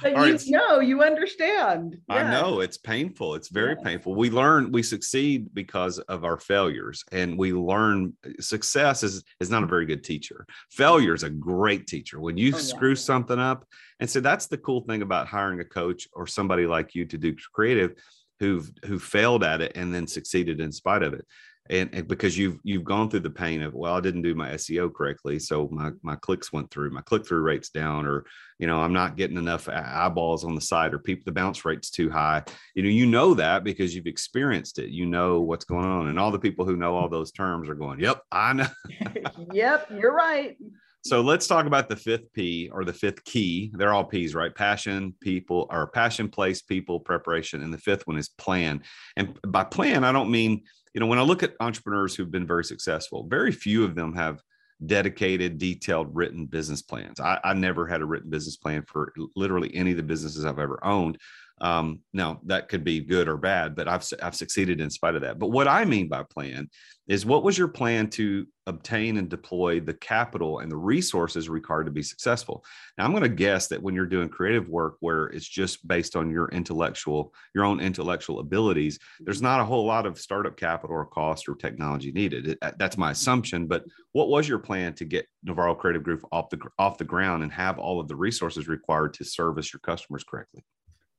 [0.00, 0.42] but All you right.
[0.46, 3.34] know you understand I know it's painful.
[3.34, 3.82] It's very Yes.
[3.84, 4.14] painful.
[4.14, 8.14] We learn, we succeed because of our failures, and we learn.
[8.40, 10.46] Success is is not a very good teacher.
[10.70, 12.20] Failure is a great teacher.
[12.20, 12.62] When you Oh, yeah.
[12.62, 13.66] screw something up,
[14.00, 17.18] and so that's the cool thing about hiring a coach or somebody like you to
[17.18, 17.94] do creative,
[18.40, 21.26] who've who failed at it and then succeeded in spite of it.
[21.70, 24.50] and, and, because you've you've gone through the pain of well i didn't do my
[24.52, 28.24] seo correctly so my my clicks went through my click-through rates down or
[28.58, 31.90] you know i'm not getting enough eyeballs on the site or people the bounce rates
[31.90, 32.42] too high.
[32.74, 34.90] You know you know that because you've experienced it.
[34.90, 36.08] You know what's going on.
[36.08, 38.68] And all the people who know all those terms are going yep i know.
[39.52, 40.56] Yep you're right
[41.04, 43.72] so let's talk about the fifth P or the fifth key.
[43.74, 44.54] They're all P's, right?
[44.54, 47.62] Passion, people, or passion, place, people, preparation.
[47.62, 48.82] And the fifth one is plan.
[49.16, 50.62] And by plan, I don't mean,
[50.94, 54.14] you know, when I look at entrepreneurs who've been very successful, very few of them
[54.14, 54.42] have
[54.84, 57.20] dedicated, detailed, written business plans.
[57.20, 60.58] I, I never had a written business plan for literally any of the businesses I've
[60.58, 61.18] ever owned.
[61.60, 65.22] Um, now that could be good or bad, but I've I've succeeded in spite of
[65.22, 65.40] that.
[65.40, 66.70] But what I mean by plan
[67.08, 71.84] is what was your plan to obtain and deploy the capital and the resources required
[71.84, 72.62] to be successful?
[72.96, 76.16] Now I'm going to guess that when you're doing creative work where it's just based
[76.16, 80.94] on your intellectual, your own intellectual abilities, there's not a whole lot of startup capital
[80.94, 82.48] or cost or technology needed.
[82.48, 83.66] It, uh, that's my assumption.
[83.66, 87.42] But what was your plan to get Navarro Creative Group off the off the ground
[87.42, 90.62] and have all of the resources required to service your customers correctly?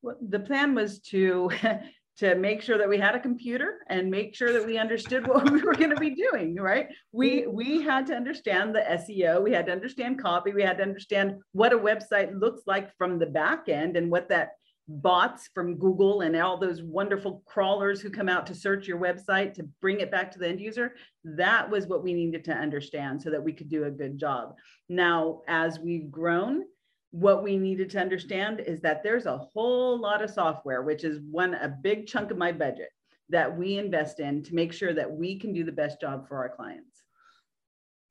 [0.01, 1.49] Well, the plan was to
[2.19, 5.49] to make sure that we had a computer and make sure that we understood what
[5.51, 6.87] we were going to be doing right?
[7.11, 10.83] We we had to understand the seo we had to understand copy we had to
[10.83, 14.49] understand what a website looks like from the back end and what that
[14.87, 19.53] bots from google and all those wonderful crawlers who come out to search your website
[19.53, 23.21] to bring it back to the end user that was what we needed to understand
[23.21, 24.55] so that we could do a good job.
[24.87, 26.63] Now as we've grown
[27.11, 31.19] what we needed to understand is that there's a whole lot of software, which is
[31.31, 32.89] one a big chunk of my budget
[33.29, 36.37] that we invest in to make sure that we can do the best job for
[36.37, 37.03] our clients.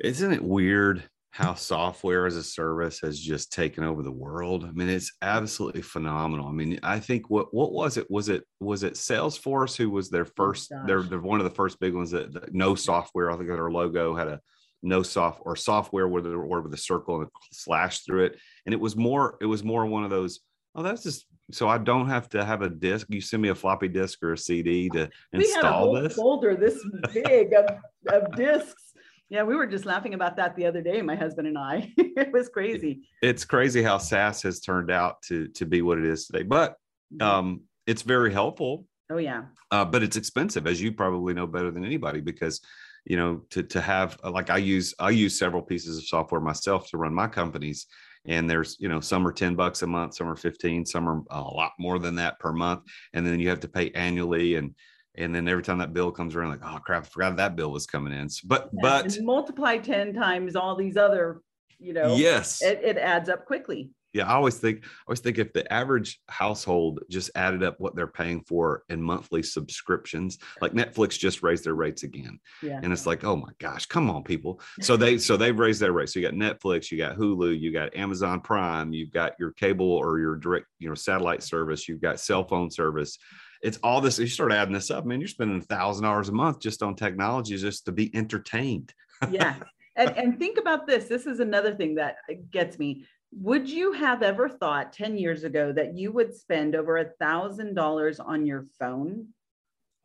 [0.01, 4.65] Isn't it weird how software as a service has just taken over the world?
[4.65, 6.47] I mean, it's absolutely phenomenal.
[6.49, 8.09] I mean, I think what what was it?
[8.11, 10.73] Was it was it Salesforce who was their oh first?
[10.73, 13.31] Oh, they're, they're one of the first big ones that, that no software.
[13.31, 14.41] I think their logo had a
[14.83, 18.39] no soft or software with a word with a circle and a slash through it.
[18.67, 20.41] And it was more, it was more one of those,
[20.75, 23.07] oh, that's just so I don't have to have a disk.
[23.11, 26.17] You send me a floppy disk or a CD to we install had a this
[26.17, 27.67] folder this big of,
[28.13, 28.93] of discs.
[29.31, 31.93] Yeah, we were just laughing about that the other day, my husband and I.
[31.99, 33.03] it was crazy.
[33.23, 36.45] It's crazy how SaaS has turned out to to be what it is today.
[36.45, 36.77] But
[37.13, 37.23] mm-hmm.
[37.23, 38.87] um, it's very helpful.
[39.11, 39.45] Oh yeah.
[39.71, 42.61] Uh, but it's expensive, as you probably know better than anybody, because
[43.09, 46.41] you know to to have uh, like i use i use several pieces of software
[46.41, 47.87] myself to run my companies
[48.27, 51.23] and there's you know some are 10 bucks a month some are 15 some are
[51.31, 52.83] a lot more than that per month
[53.15, 54.75] and then you have to pay annually and
[55.17, 57.73] and then every time that bill comes around like oh crap i forgot that bill
[57.73, 58.29] was coming in.
[58.45, 61.41] But yeah, but multiply 10 times all these other
[61.79, 62.63] you know yes.
[62.63, 66.21] it, it adds up quickly yeah, I always think I always think if the average
[66.29, 71.65] household just added up what they're paying for in monthly subscriptions, like Netflix just raised
[71.65, 72.41] their rates again.
[72.63, 72.81] Yeah.
[72.83, 74.61] And it's like, oh my gosh, come on, people.
[74.81, 76.15] So they so they've raised their rates.
[76.15, 79.91] So you got Netflix, you got Hulu, you got Amazon Prime, you've got your cable
[79.91, 83.19] or your direct, you know, satellite service, you've got cell phone service.
[83.63, 84.19] It's all this.
[84.19, 85.21] You start adding this up, man.
[85.21, 88.93] You're spending a thousand dollars a month just on technology just to be entertained.
[89.31, 89.55] yeah.
[89.99, 91.07] And, and think about this.
[91.07, 92.19] This is another thing that
[92.53, 96.99] gets me would you have ever thought 10 years ago that you would spend over
[96.99, 99.29] a thousand dollars on your phone?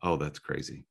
[0.02, 0.84] Oh, that's crazy.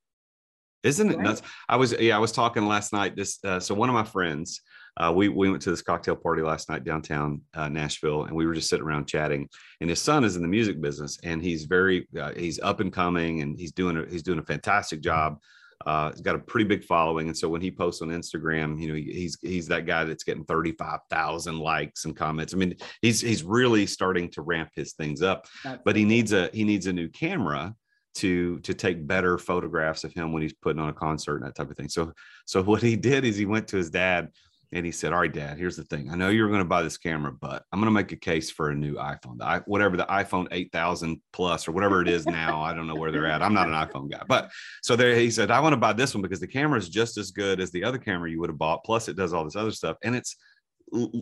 [0.84, 1.23] Isn't it right?
[1.23, 1.41] nuts?
[1.69, 3.15] I was, yeah, I was talking last night.
[3.15, 4.61] This, uh, so one of my friends,
[4.97, 8.45] uh, we, we went to this cocktail party last night downtown uh, Nashville, and we
[8.45, 9.47] were just sitting around chatting.
[9.79, 12.91] And his son is in the music business, and he's very uh, he's up and
[12.91, 15.39] coming, and he's doing a, he's doing a fantastic job
[15.86, 18.88] uh, he's got a pretty big following, and so when he posts on Instagram, you
[18.88, 22.53] know, he's he's that guy that's getting thirty five thousand likes and comments.
[22.53, 26.34] I mean, he's he's really starting to ramp his things up, that's but he needs
[26.34, 27.75] a he needs a new camera
[28.15, 31.55] to to take better photographs of him when he's putting on a concert and that
[31.55, 31.89] type of thing.
[31.89, 32.13] So
[32.45, 34.29] so what he did is he went to his dad
[34.74, 35.57] and he said, "All right, Dad.
[35.57, 36.09] Here's the thing.
[36.09, 38.49] I know you're going to buy this camera, but I'm going to make a case
[38.49, 39.38] for a new iPhone.
[39.38, 42.61] The, whatever the iPhone 8000 Plus or whatever it is now.
[42.61, 43.41] I don't know where they're at.
[43.41, 44.51] I'm not an iPhone guy, but
[44.82, 47.17] so there he said, I want to buy this one because the camera is just
[47.17, 48.84] as good as the other camera you would have bought.
[48.84, 50.36] Plus, it does all this other stuff, and it's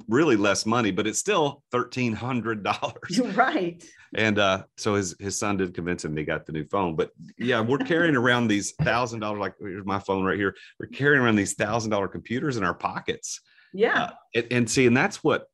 [0.08, 3.20] really less money, but it's still thirteen hundred dollars.
[3.36, 3.84] Right.
[4.14, 6.96] And uh, so his his son did convince him he got the new phone.
[6.96, 9.40] But yeah, we're carrying around these thousand dollars.
[9.40, 10.56] Like here's my phone right here.
[10.80, 13.40] We're carrying around these thousand dollar computers in our pockets.
[13.74, 14.04] Yeah.
[14.04, 15.46] Uh, and, and see, and that's what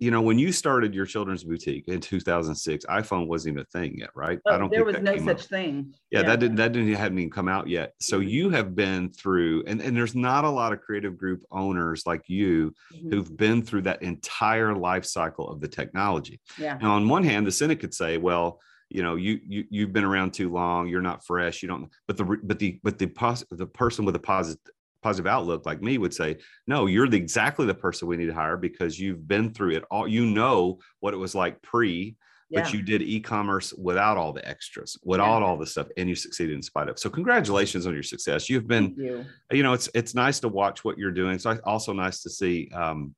[0.00, 3.98] you know, when you started your children's boutique in 2006, iPhone wasn't even a thing
[3.98, 4.40] yet, right?
[4.46, 4.70] Oh, I don't.
[4.70, 5.48] There was no such up.
[5.48, 5.94] thing.
[6.10, 7.94] Yeah, yeah, that didn't that didn't hadn't even come out yet.
[8.00, 8.28] So mm-hmm.
[8.28, 12.28] you have been through, and and there's not a lot of creative group owners like
[12.28, 13.10] you mm-hmm.
[13.10, 16.40] who've been through that entire life cycle of the technology.
[16.58, 16.78] Yeah.
[16.80, 20.04] Now, on one hand, the cynic could say, well, you know you you you've been
[20.04, 23.44] around too long you're not fresh you don't but the but the but the pos-
[23.50, 24.60] the person with a positive
[25.04, 26.34] positive outlook like me would say
[26.66, 29.84] no you're the exactly the person we need to hire because you've been through it
[29.90, 32.16] all you know what it was like pre
[32.48, 32.62] yeah.
[32.62, 35.46] but you did e-commerce without all the extras without yeah.
[35.46, 38.66] all the stuff and you succeeded in spite of so congratulations on your success you've
[38.66, 39.26] been you.
[39.52, 39.62] you.
[39.62, 43.14] know it's it's nice to watch what you're doing so also nice to see um,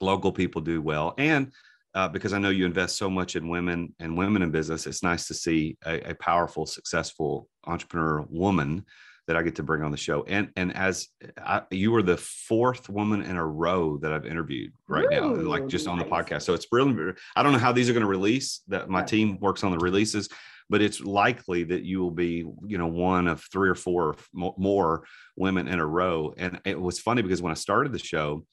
[0.00, 1.52] local people do well and
[1.94, 4.86] uh, because I know you invest so much in women and women in business.
[4.86, 8.84] It's nice to see a, a, powerful, successful entrepreneur woman
[9.28, 10.24] that I get to bring on the show.
[10.24, 14.72] And and as I, you are the fourth woman in a row that I've interviewed
[14.88, 15.92] right Ooh, now, like just nice.
[15.92, 16.42] on the podcast.
[16.42, 17.18] So it's brilliant.
[17.36, 18.62] I don't know how these are going to release.
[18.68, 20.30] That my team works on the releases,
[20.70, 25.04] but it's likely that you will be, you know, one of three or four more
[25.36, 26.34] women in a row.
[26.36, 28.44] And it was funny because when I started the show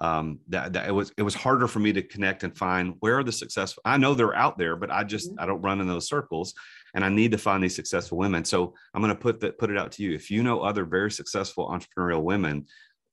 [0.00, 3.18] um, that, that, it was it was harder for me to connect and find where
[3.18, 3.82] are the successful.
[3.84, 5.40] I know they're out there, but I just mm-hmm.
[5.40, 6.54] I don't run in those circles,
[6.94, 8.44] and I need to find these successful women.
[8.44, 10.14] So I'm going to put that put it out to you.
[10.14, 12.66] If you know other very successful entrepreneurial women,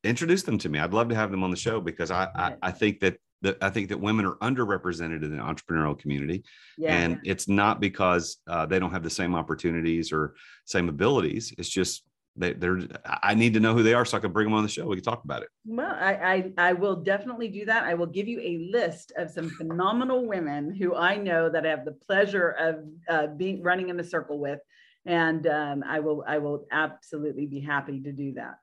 [0.04, 0.80] introduce them to me.
[0.80, 3.58] I'd love to have them on the show because I I, I think that that
[3.62, 6.44] I think that women are underrepresented in the entrepreneurial community,
[6.78, 6.96] yeah.
[6.96, 11.54] and it's not because uh, they don't have the same opportunities or same abilities.
[11.58, 12.04] It's just
[12.36, 12.80] they, they're
[13.24, 14.86] i need to know who they are so i can bring them on the show.
[14.86, 15.50] We can talk about it.
[15.66, 16.14] Well I,
[16.58, 17.84] I, I will definitely do that.
[17.84, 21.70] I will give you a list of some phenomenal women who i know that i
[21.70, 22.76] have the pleasure of
[23.10, 24.60] uh, being running in the circle with.
[25.06, 28.56] And um, i will i will absolutely be happy to do that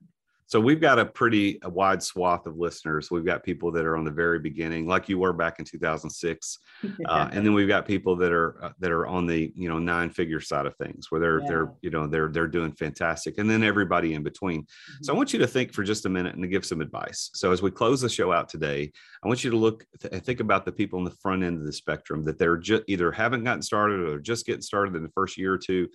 [0.49, 3.11] so we've got a pretty a wide swath of listeners.
[3.11, 6.59] We've got people that are on the very beginning, like you were back in 2006,
[7.07, 9.79] uh, and then we've got people that are uh, that are on the you know
[9.79, 11.49] nine figure side of things, where they're yeah.
[11.49, 14.63] they're you know they're they're doing fantastic, and then everybody in between.
[14.63, 15.03] Mm-hmm.
[15.03, 15.19] So I mm-hmm.
[15.19, 17.31] want you to think for just a minute and to give some advice.
[17.35, 18.93] So as we close the show out today,
[19.25, 21.67] I want you to look th- think about the people on the front end of
[21.67, 25.11] the spectrum that they're just either haven't gotten started or just getting started in the
[25.11, 25.89] first year or two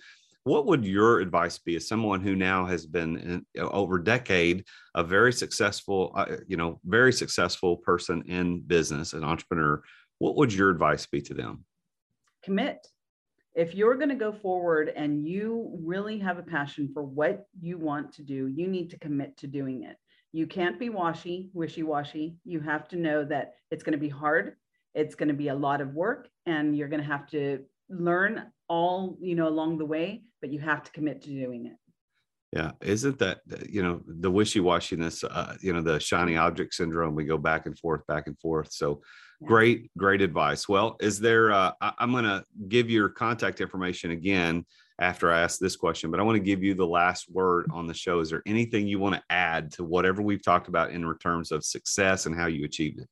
[0.44, 4.64] what would your advice be as someone who now has been in, over a decade
[4.94, 9.82] a very successful, uh, you know, very successful person in business, an entrepreneur?
[10.18, 11.64] What would your advice be to them?
[12.44, 12.86] Commit.
[13.54, 17.76] If you're going to go forward and you really have a passion for what you
[17.78, 19.96] want to do, you need to commit to doing it.
[20.32, 22.36] You can't be washy, wishy washy.
[22.44, 24.56] You have to know that it's going to be hard.
[24.94, 28.50] It's going to be a lot of work, and you're going to have to learn
[28.72, 31.76] all you know along the way but you have to commit to doing it.
[32.52, 32.72] Yeah.
[32.80, 37.38] Isn't that you know the wishy-washiness uh, you know the shiny object syndrome we go
[37.38, 38.72] back and forth back and forth.
[38.72, 39.02] So
[39.40, 39.48] yeah.
[39.48, 40.68] great great advice.
[40.70, 44.64] Well is there uh, I, i'm going to give your contact information again
[44.98, 47.86] after i ask this question but i want to give you the last word on
[47.86, 48.20] the show.
[48.20, 51.62] Is there anything you want to add to whatever we've talked about in terms of
[51.62, 53.08] success and how you achieved it?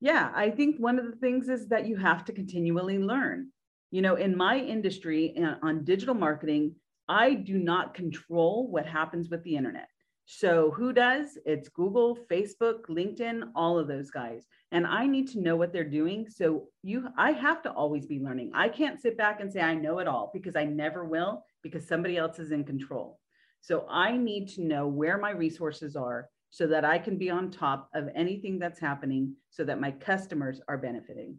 [0.00, 0.30] Yeah.
[0.34, 3.52] I think one of the things is that you have to continually learn
[3.90, 6.74] you know, in my industry and on digital marketing,
[7.08, 9.88] I do not control what happens with the internet.
[10.28, 11.38] So who does?
[11.46, 14.44] It's Google, Facebook, LinkedIn, all of those guys.
[14.72, 16.26] And I need to know what they're doing.
[16.28, 18.50] So you I have to always be learning.
[18.52, 21.86] I can't sit back and say I know it all because I never will because
[21.86, 23.20] somebody else is in control.
[23.60, 27.50] So I need to know where my resources are so that I can be on
[27.50, 31.36] top of anything that's happening so that my customers are benefiting.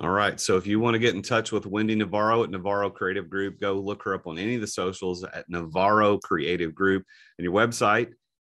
[0.00, 0.40] All right.
[0.40, 3.60] So if you want to get in touch with Wendy Navarro at Navarro Creative Group,
[3.60, 7.04] go look her up on any of the socials at Navarro Creative Group.
[7.38, 8.10] And your website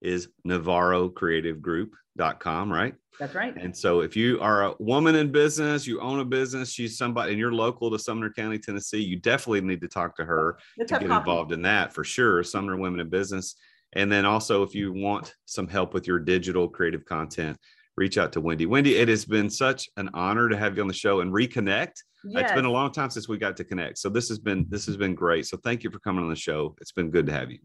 [0.01, 2.95] is navarrocreativegroup.com, right?
[3.19, 3.55] That's right.
[3.55, 7.31] And so if you are a woman in business, you own a business, she's somebody
[7.31, 10.91] and you're local to Sumner County, Tennessee, you definitely need to talk to her Let's
[10.91, 11.19] to get coffee.
[11.19, 12.43] involved in that for sure.
[12.43, 13.55] Sumner Women in Business.
[13.93, 17.57] And then also if you want some help with your digital creative content,
[17.97, 18.65] reach out to Wendy.
[18.65, 21.93] Wendy, it has been such an honor to have you on the show and reconnect.
[22.25, 22.43] Yes.
[22.43, 23.97] It's been a long time since we got to connect.
[23.97, 25.45] So this has been this has been great.
[25.45, 26.75] So thank you for coming on the show.
[26.81, 27.59] It's been good to have you.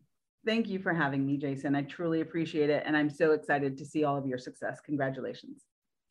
[0.45, 1.75] Thank you for having me, Jason.
[1.75, 2.83] I truly appreciate it.
[2.87, 4.81] And I'm so excited to see all of your success.
[4.85, 5.63] Congratulations.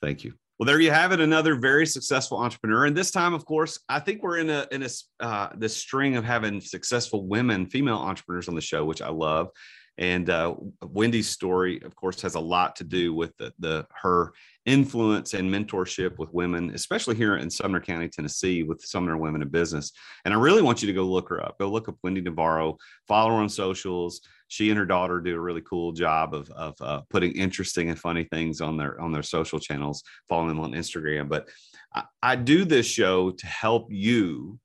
[0.02, 0.34] Thank you.
[0.60, 1.20] Well, there you have it.
[1.20, 2.86] Another very successful entrepreneur.
[2.86, 4.90] And this time, of course, I think we're in a in a
[5.20, 9.50] uh, this string of having successful women, female entrepreneurs on the show, which I love.
[9.98, 14.34] And uh, Wendy's story, of course, has a lot to do with the, the her
[14.66, 19.50] influence and mentorship with women, especially here in Sumner County, Tennessee, with Sumner Women in
[19.50, 19.92] Business.
[20.26, 21.58] And I really want you to go look her up.
[21.58, 22.78] Go look up Wendy Navarro,
[23.08, 24.22] follow her on socials.
[24.50, 27.98] She and her daughter do a really cool job of, of uh, putting interesting and
[28.00, 30.04] funny things on their on their social channels.
[30.30, 31.28] Follow them on Instagram.
[31.28, 31.50] But
[31.96, 34.60] I, I do this show to help you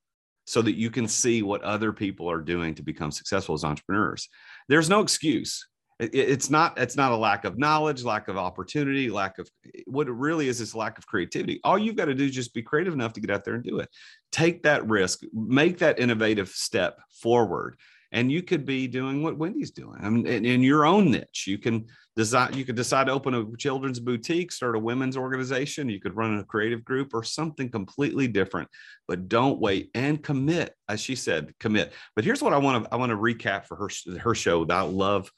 [0.45, 4.28] so that you can see what other people are doing to become successful as entrepreneurs
[4.68, 5.66] there's no excuse.
[6.00, 9.48] It's not it's not a lack of knowledge lack of opportunity lack of
[9.86, 11.60] what it really is is lack of creativity.
[11.62, 13.62] All you've got to do is just be creative enough to get out there and
[13.62, 13.88] do it.
[14.32, 17.76] Take that risk make that innovative step forward
[18.12, 19.98] and you could be doing what wendy's doing.
[20.00, 23.34] I mean, in, in your own niche you can decide you could decide to open
[23.34, 27.70] a children's boutique start a women's organization you could run a creative group or something
[27.70, 28.68] completely different
[29.08, 31.92] but don't wait and commit as she said commit.
[32.14, 34.76] But here's what i want to i want to recap for her her show that
[34.76, 35.30] i love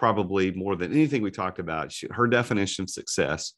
[0.00, 3.52] probably more than anything we talked about, she, her definition of success,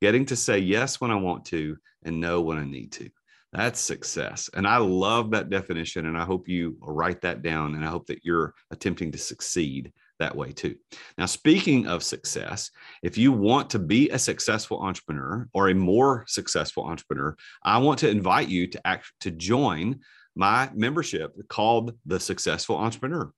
[0.00, 3.10] getting to say yes when I want to and no when I need to.
[3.52, 4.48] That's success.
[4.54, 6.06] And I love that definition.
[6.06, 7.74] And I hope you write that down.
[7.74, 10.76] And I hope that you're attempting to succeed that way too.
[11.18, 12.70] Now, speaking of success,
[13.02, 17.98] if you want to be a successful entrepreneur or a more successful entrepreneur, I want
[18.00, 20.00] to invite you to act to join
[20.36, 23.32] my membership called the Successful Entrepreneur.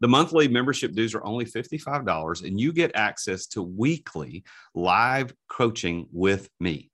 [0.00, 4.44] The monthly membership dues are only $55, and you get access to weekly
[4.74, 6.90] live coaching with me.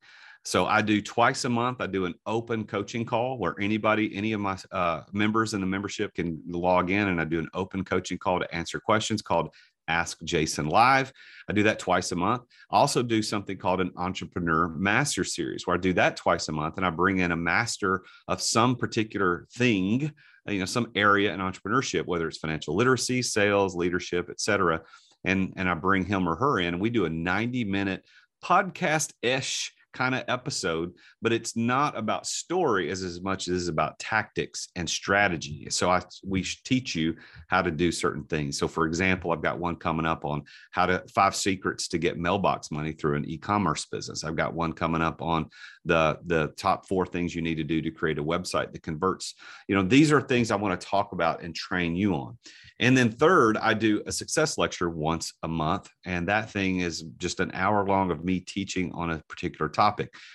[0.46, 1.80] So I do twice a month.
[1.80, 5.66] I do an open coaching call where anybody, any of my uh, members in the
[5.66, 9.52] membership can log in, and I do an open coaching call to answer questions called
[9.88, 11.12] Ask Jason Live.
[11.50, 12.42] I do that twice a month.
[12.70, 16.52] I also do something called an Entrepreneur Master Series, where I do that twice a
[16.52, 20.12] month, and I bring in a master of some particular thing
[20.48, 24.80] you know some area in entrepreneurship whether it's financial literacy sales leadership et cetera
[25.24, 28.04] and and i bring him or her in and we do a 90 minute
[28.44, 30.92] podcast ish kind of episode,
[31.22, 35.66] but it's not about story as, as much as it is about tactics and strategy.
[35.70, 37.16] So I we teach you
[37.48, 38.58] how to do certain things.
[38.58, 42.18] So for example, I've got one coming up on how to five secrets to get
[42.18, 44.22] mailbox money through an e-commerce business.
[44.22, 45.48] I've got one coming up on
[45.84, 49.34] the the top four things you need to do to create a website that converts.
[49.68, 52.36] You know, these are things I want to talk about and train you on.
[52.78, 55.88] And then third, I do a success lecture once a month.
[56.04, 59.85] And that thing is just an hour long of me teaching on a particular topic.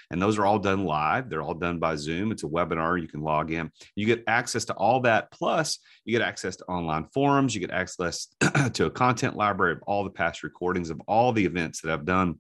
[0.10, 1.30] And those are all done live.
[1.30, 2.32] They're all done by Zoom.
[2.32, 3.02] It's a webinar.
[3.02, 3.72] You can log in.
[3.96, 5.32] You get access to all that.
[5.32, 7.54] Plus, you get access to online forums.
[7.54, 8.28] You get access
[8.74, 12.06] to a content library of all the past recordings of all the events that I've
[12.06, 12.40] done,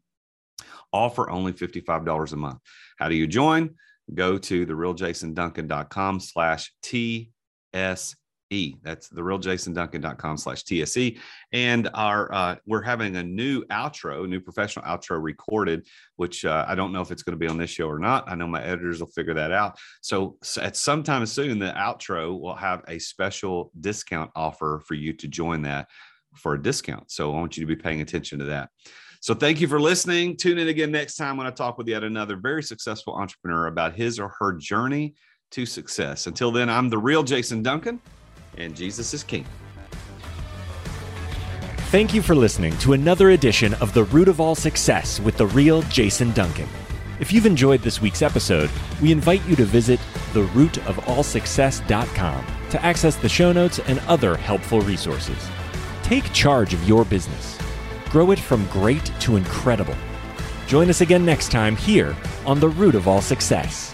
[0.91, 2.59] all for only $55 a month.
[2.97, 3.75] How do you join?
[4.13, 8.15] Go to therealjasonduncan.com slash TS
[8.51, 8.75] E.
[8.83, 11.17] That's the realjasonduncan.com slash TSE.
[11.53, 15.87] And our uh, we're having a new outro, new professional outro recorded,
[16.17, 18.29] which uh, I don't know if it's going to be on this show or not.
[18.29, 19.77] I know my editors will figure that out.
[20.01, 24.93] So, so at some time soon, the outro will have a special discount offer for
[24.93, 25.87] you to join that
[26.35, 27.11] for a discount.
[27.11, 28.69] So I want you to be paying attention to that.
[29.21, 30.35] So thank you for listening.
[30.35, 33.93] Tune in again next time when I talk with yet another very successful entrepreneur about
[33.93, 35.13] his or her journey
[35.51, 36.25] to success.
[36.25, 38.01] Until then, I'm the real Jason Duncan
[38.57, 39.45] and Jesus is King.
[41.91, 45.47] Thank you for listening to another edition of The Root of All Success with the
[45.47, 46.69] real Jason Duncan.
[47.19, 48.69] If you've enjoyed this week's episode,
[49.01, 49.99] we invite you to visit
[50.33, 55.49] therootofallsuccess.com to access the show notes and other helpful resources.
[56.01, 57.59] Take charge of your business.
[58.09, 59.95] Grow it from great to incredible.
[60.67, 63.93] Join us again next time here on The Root of All Success.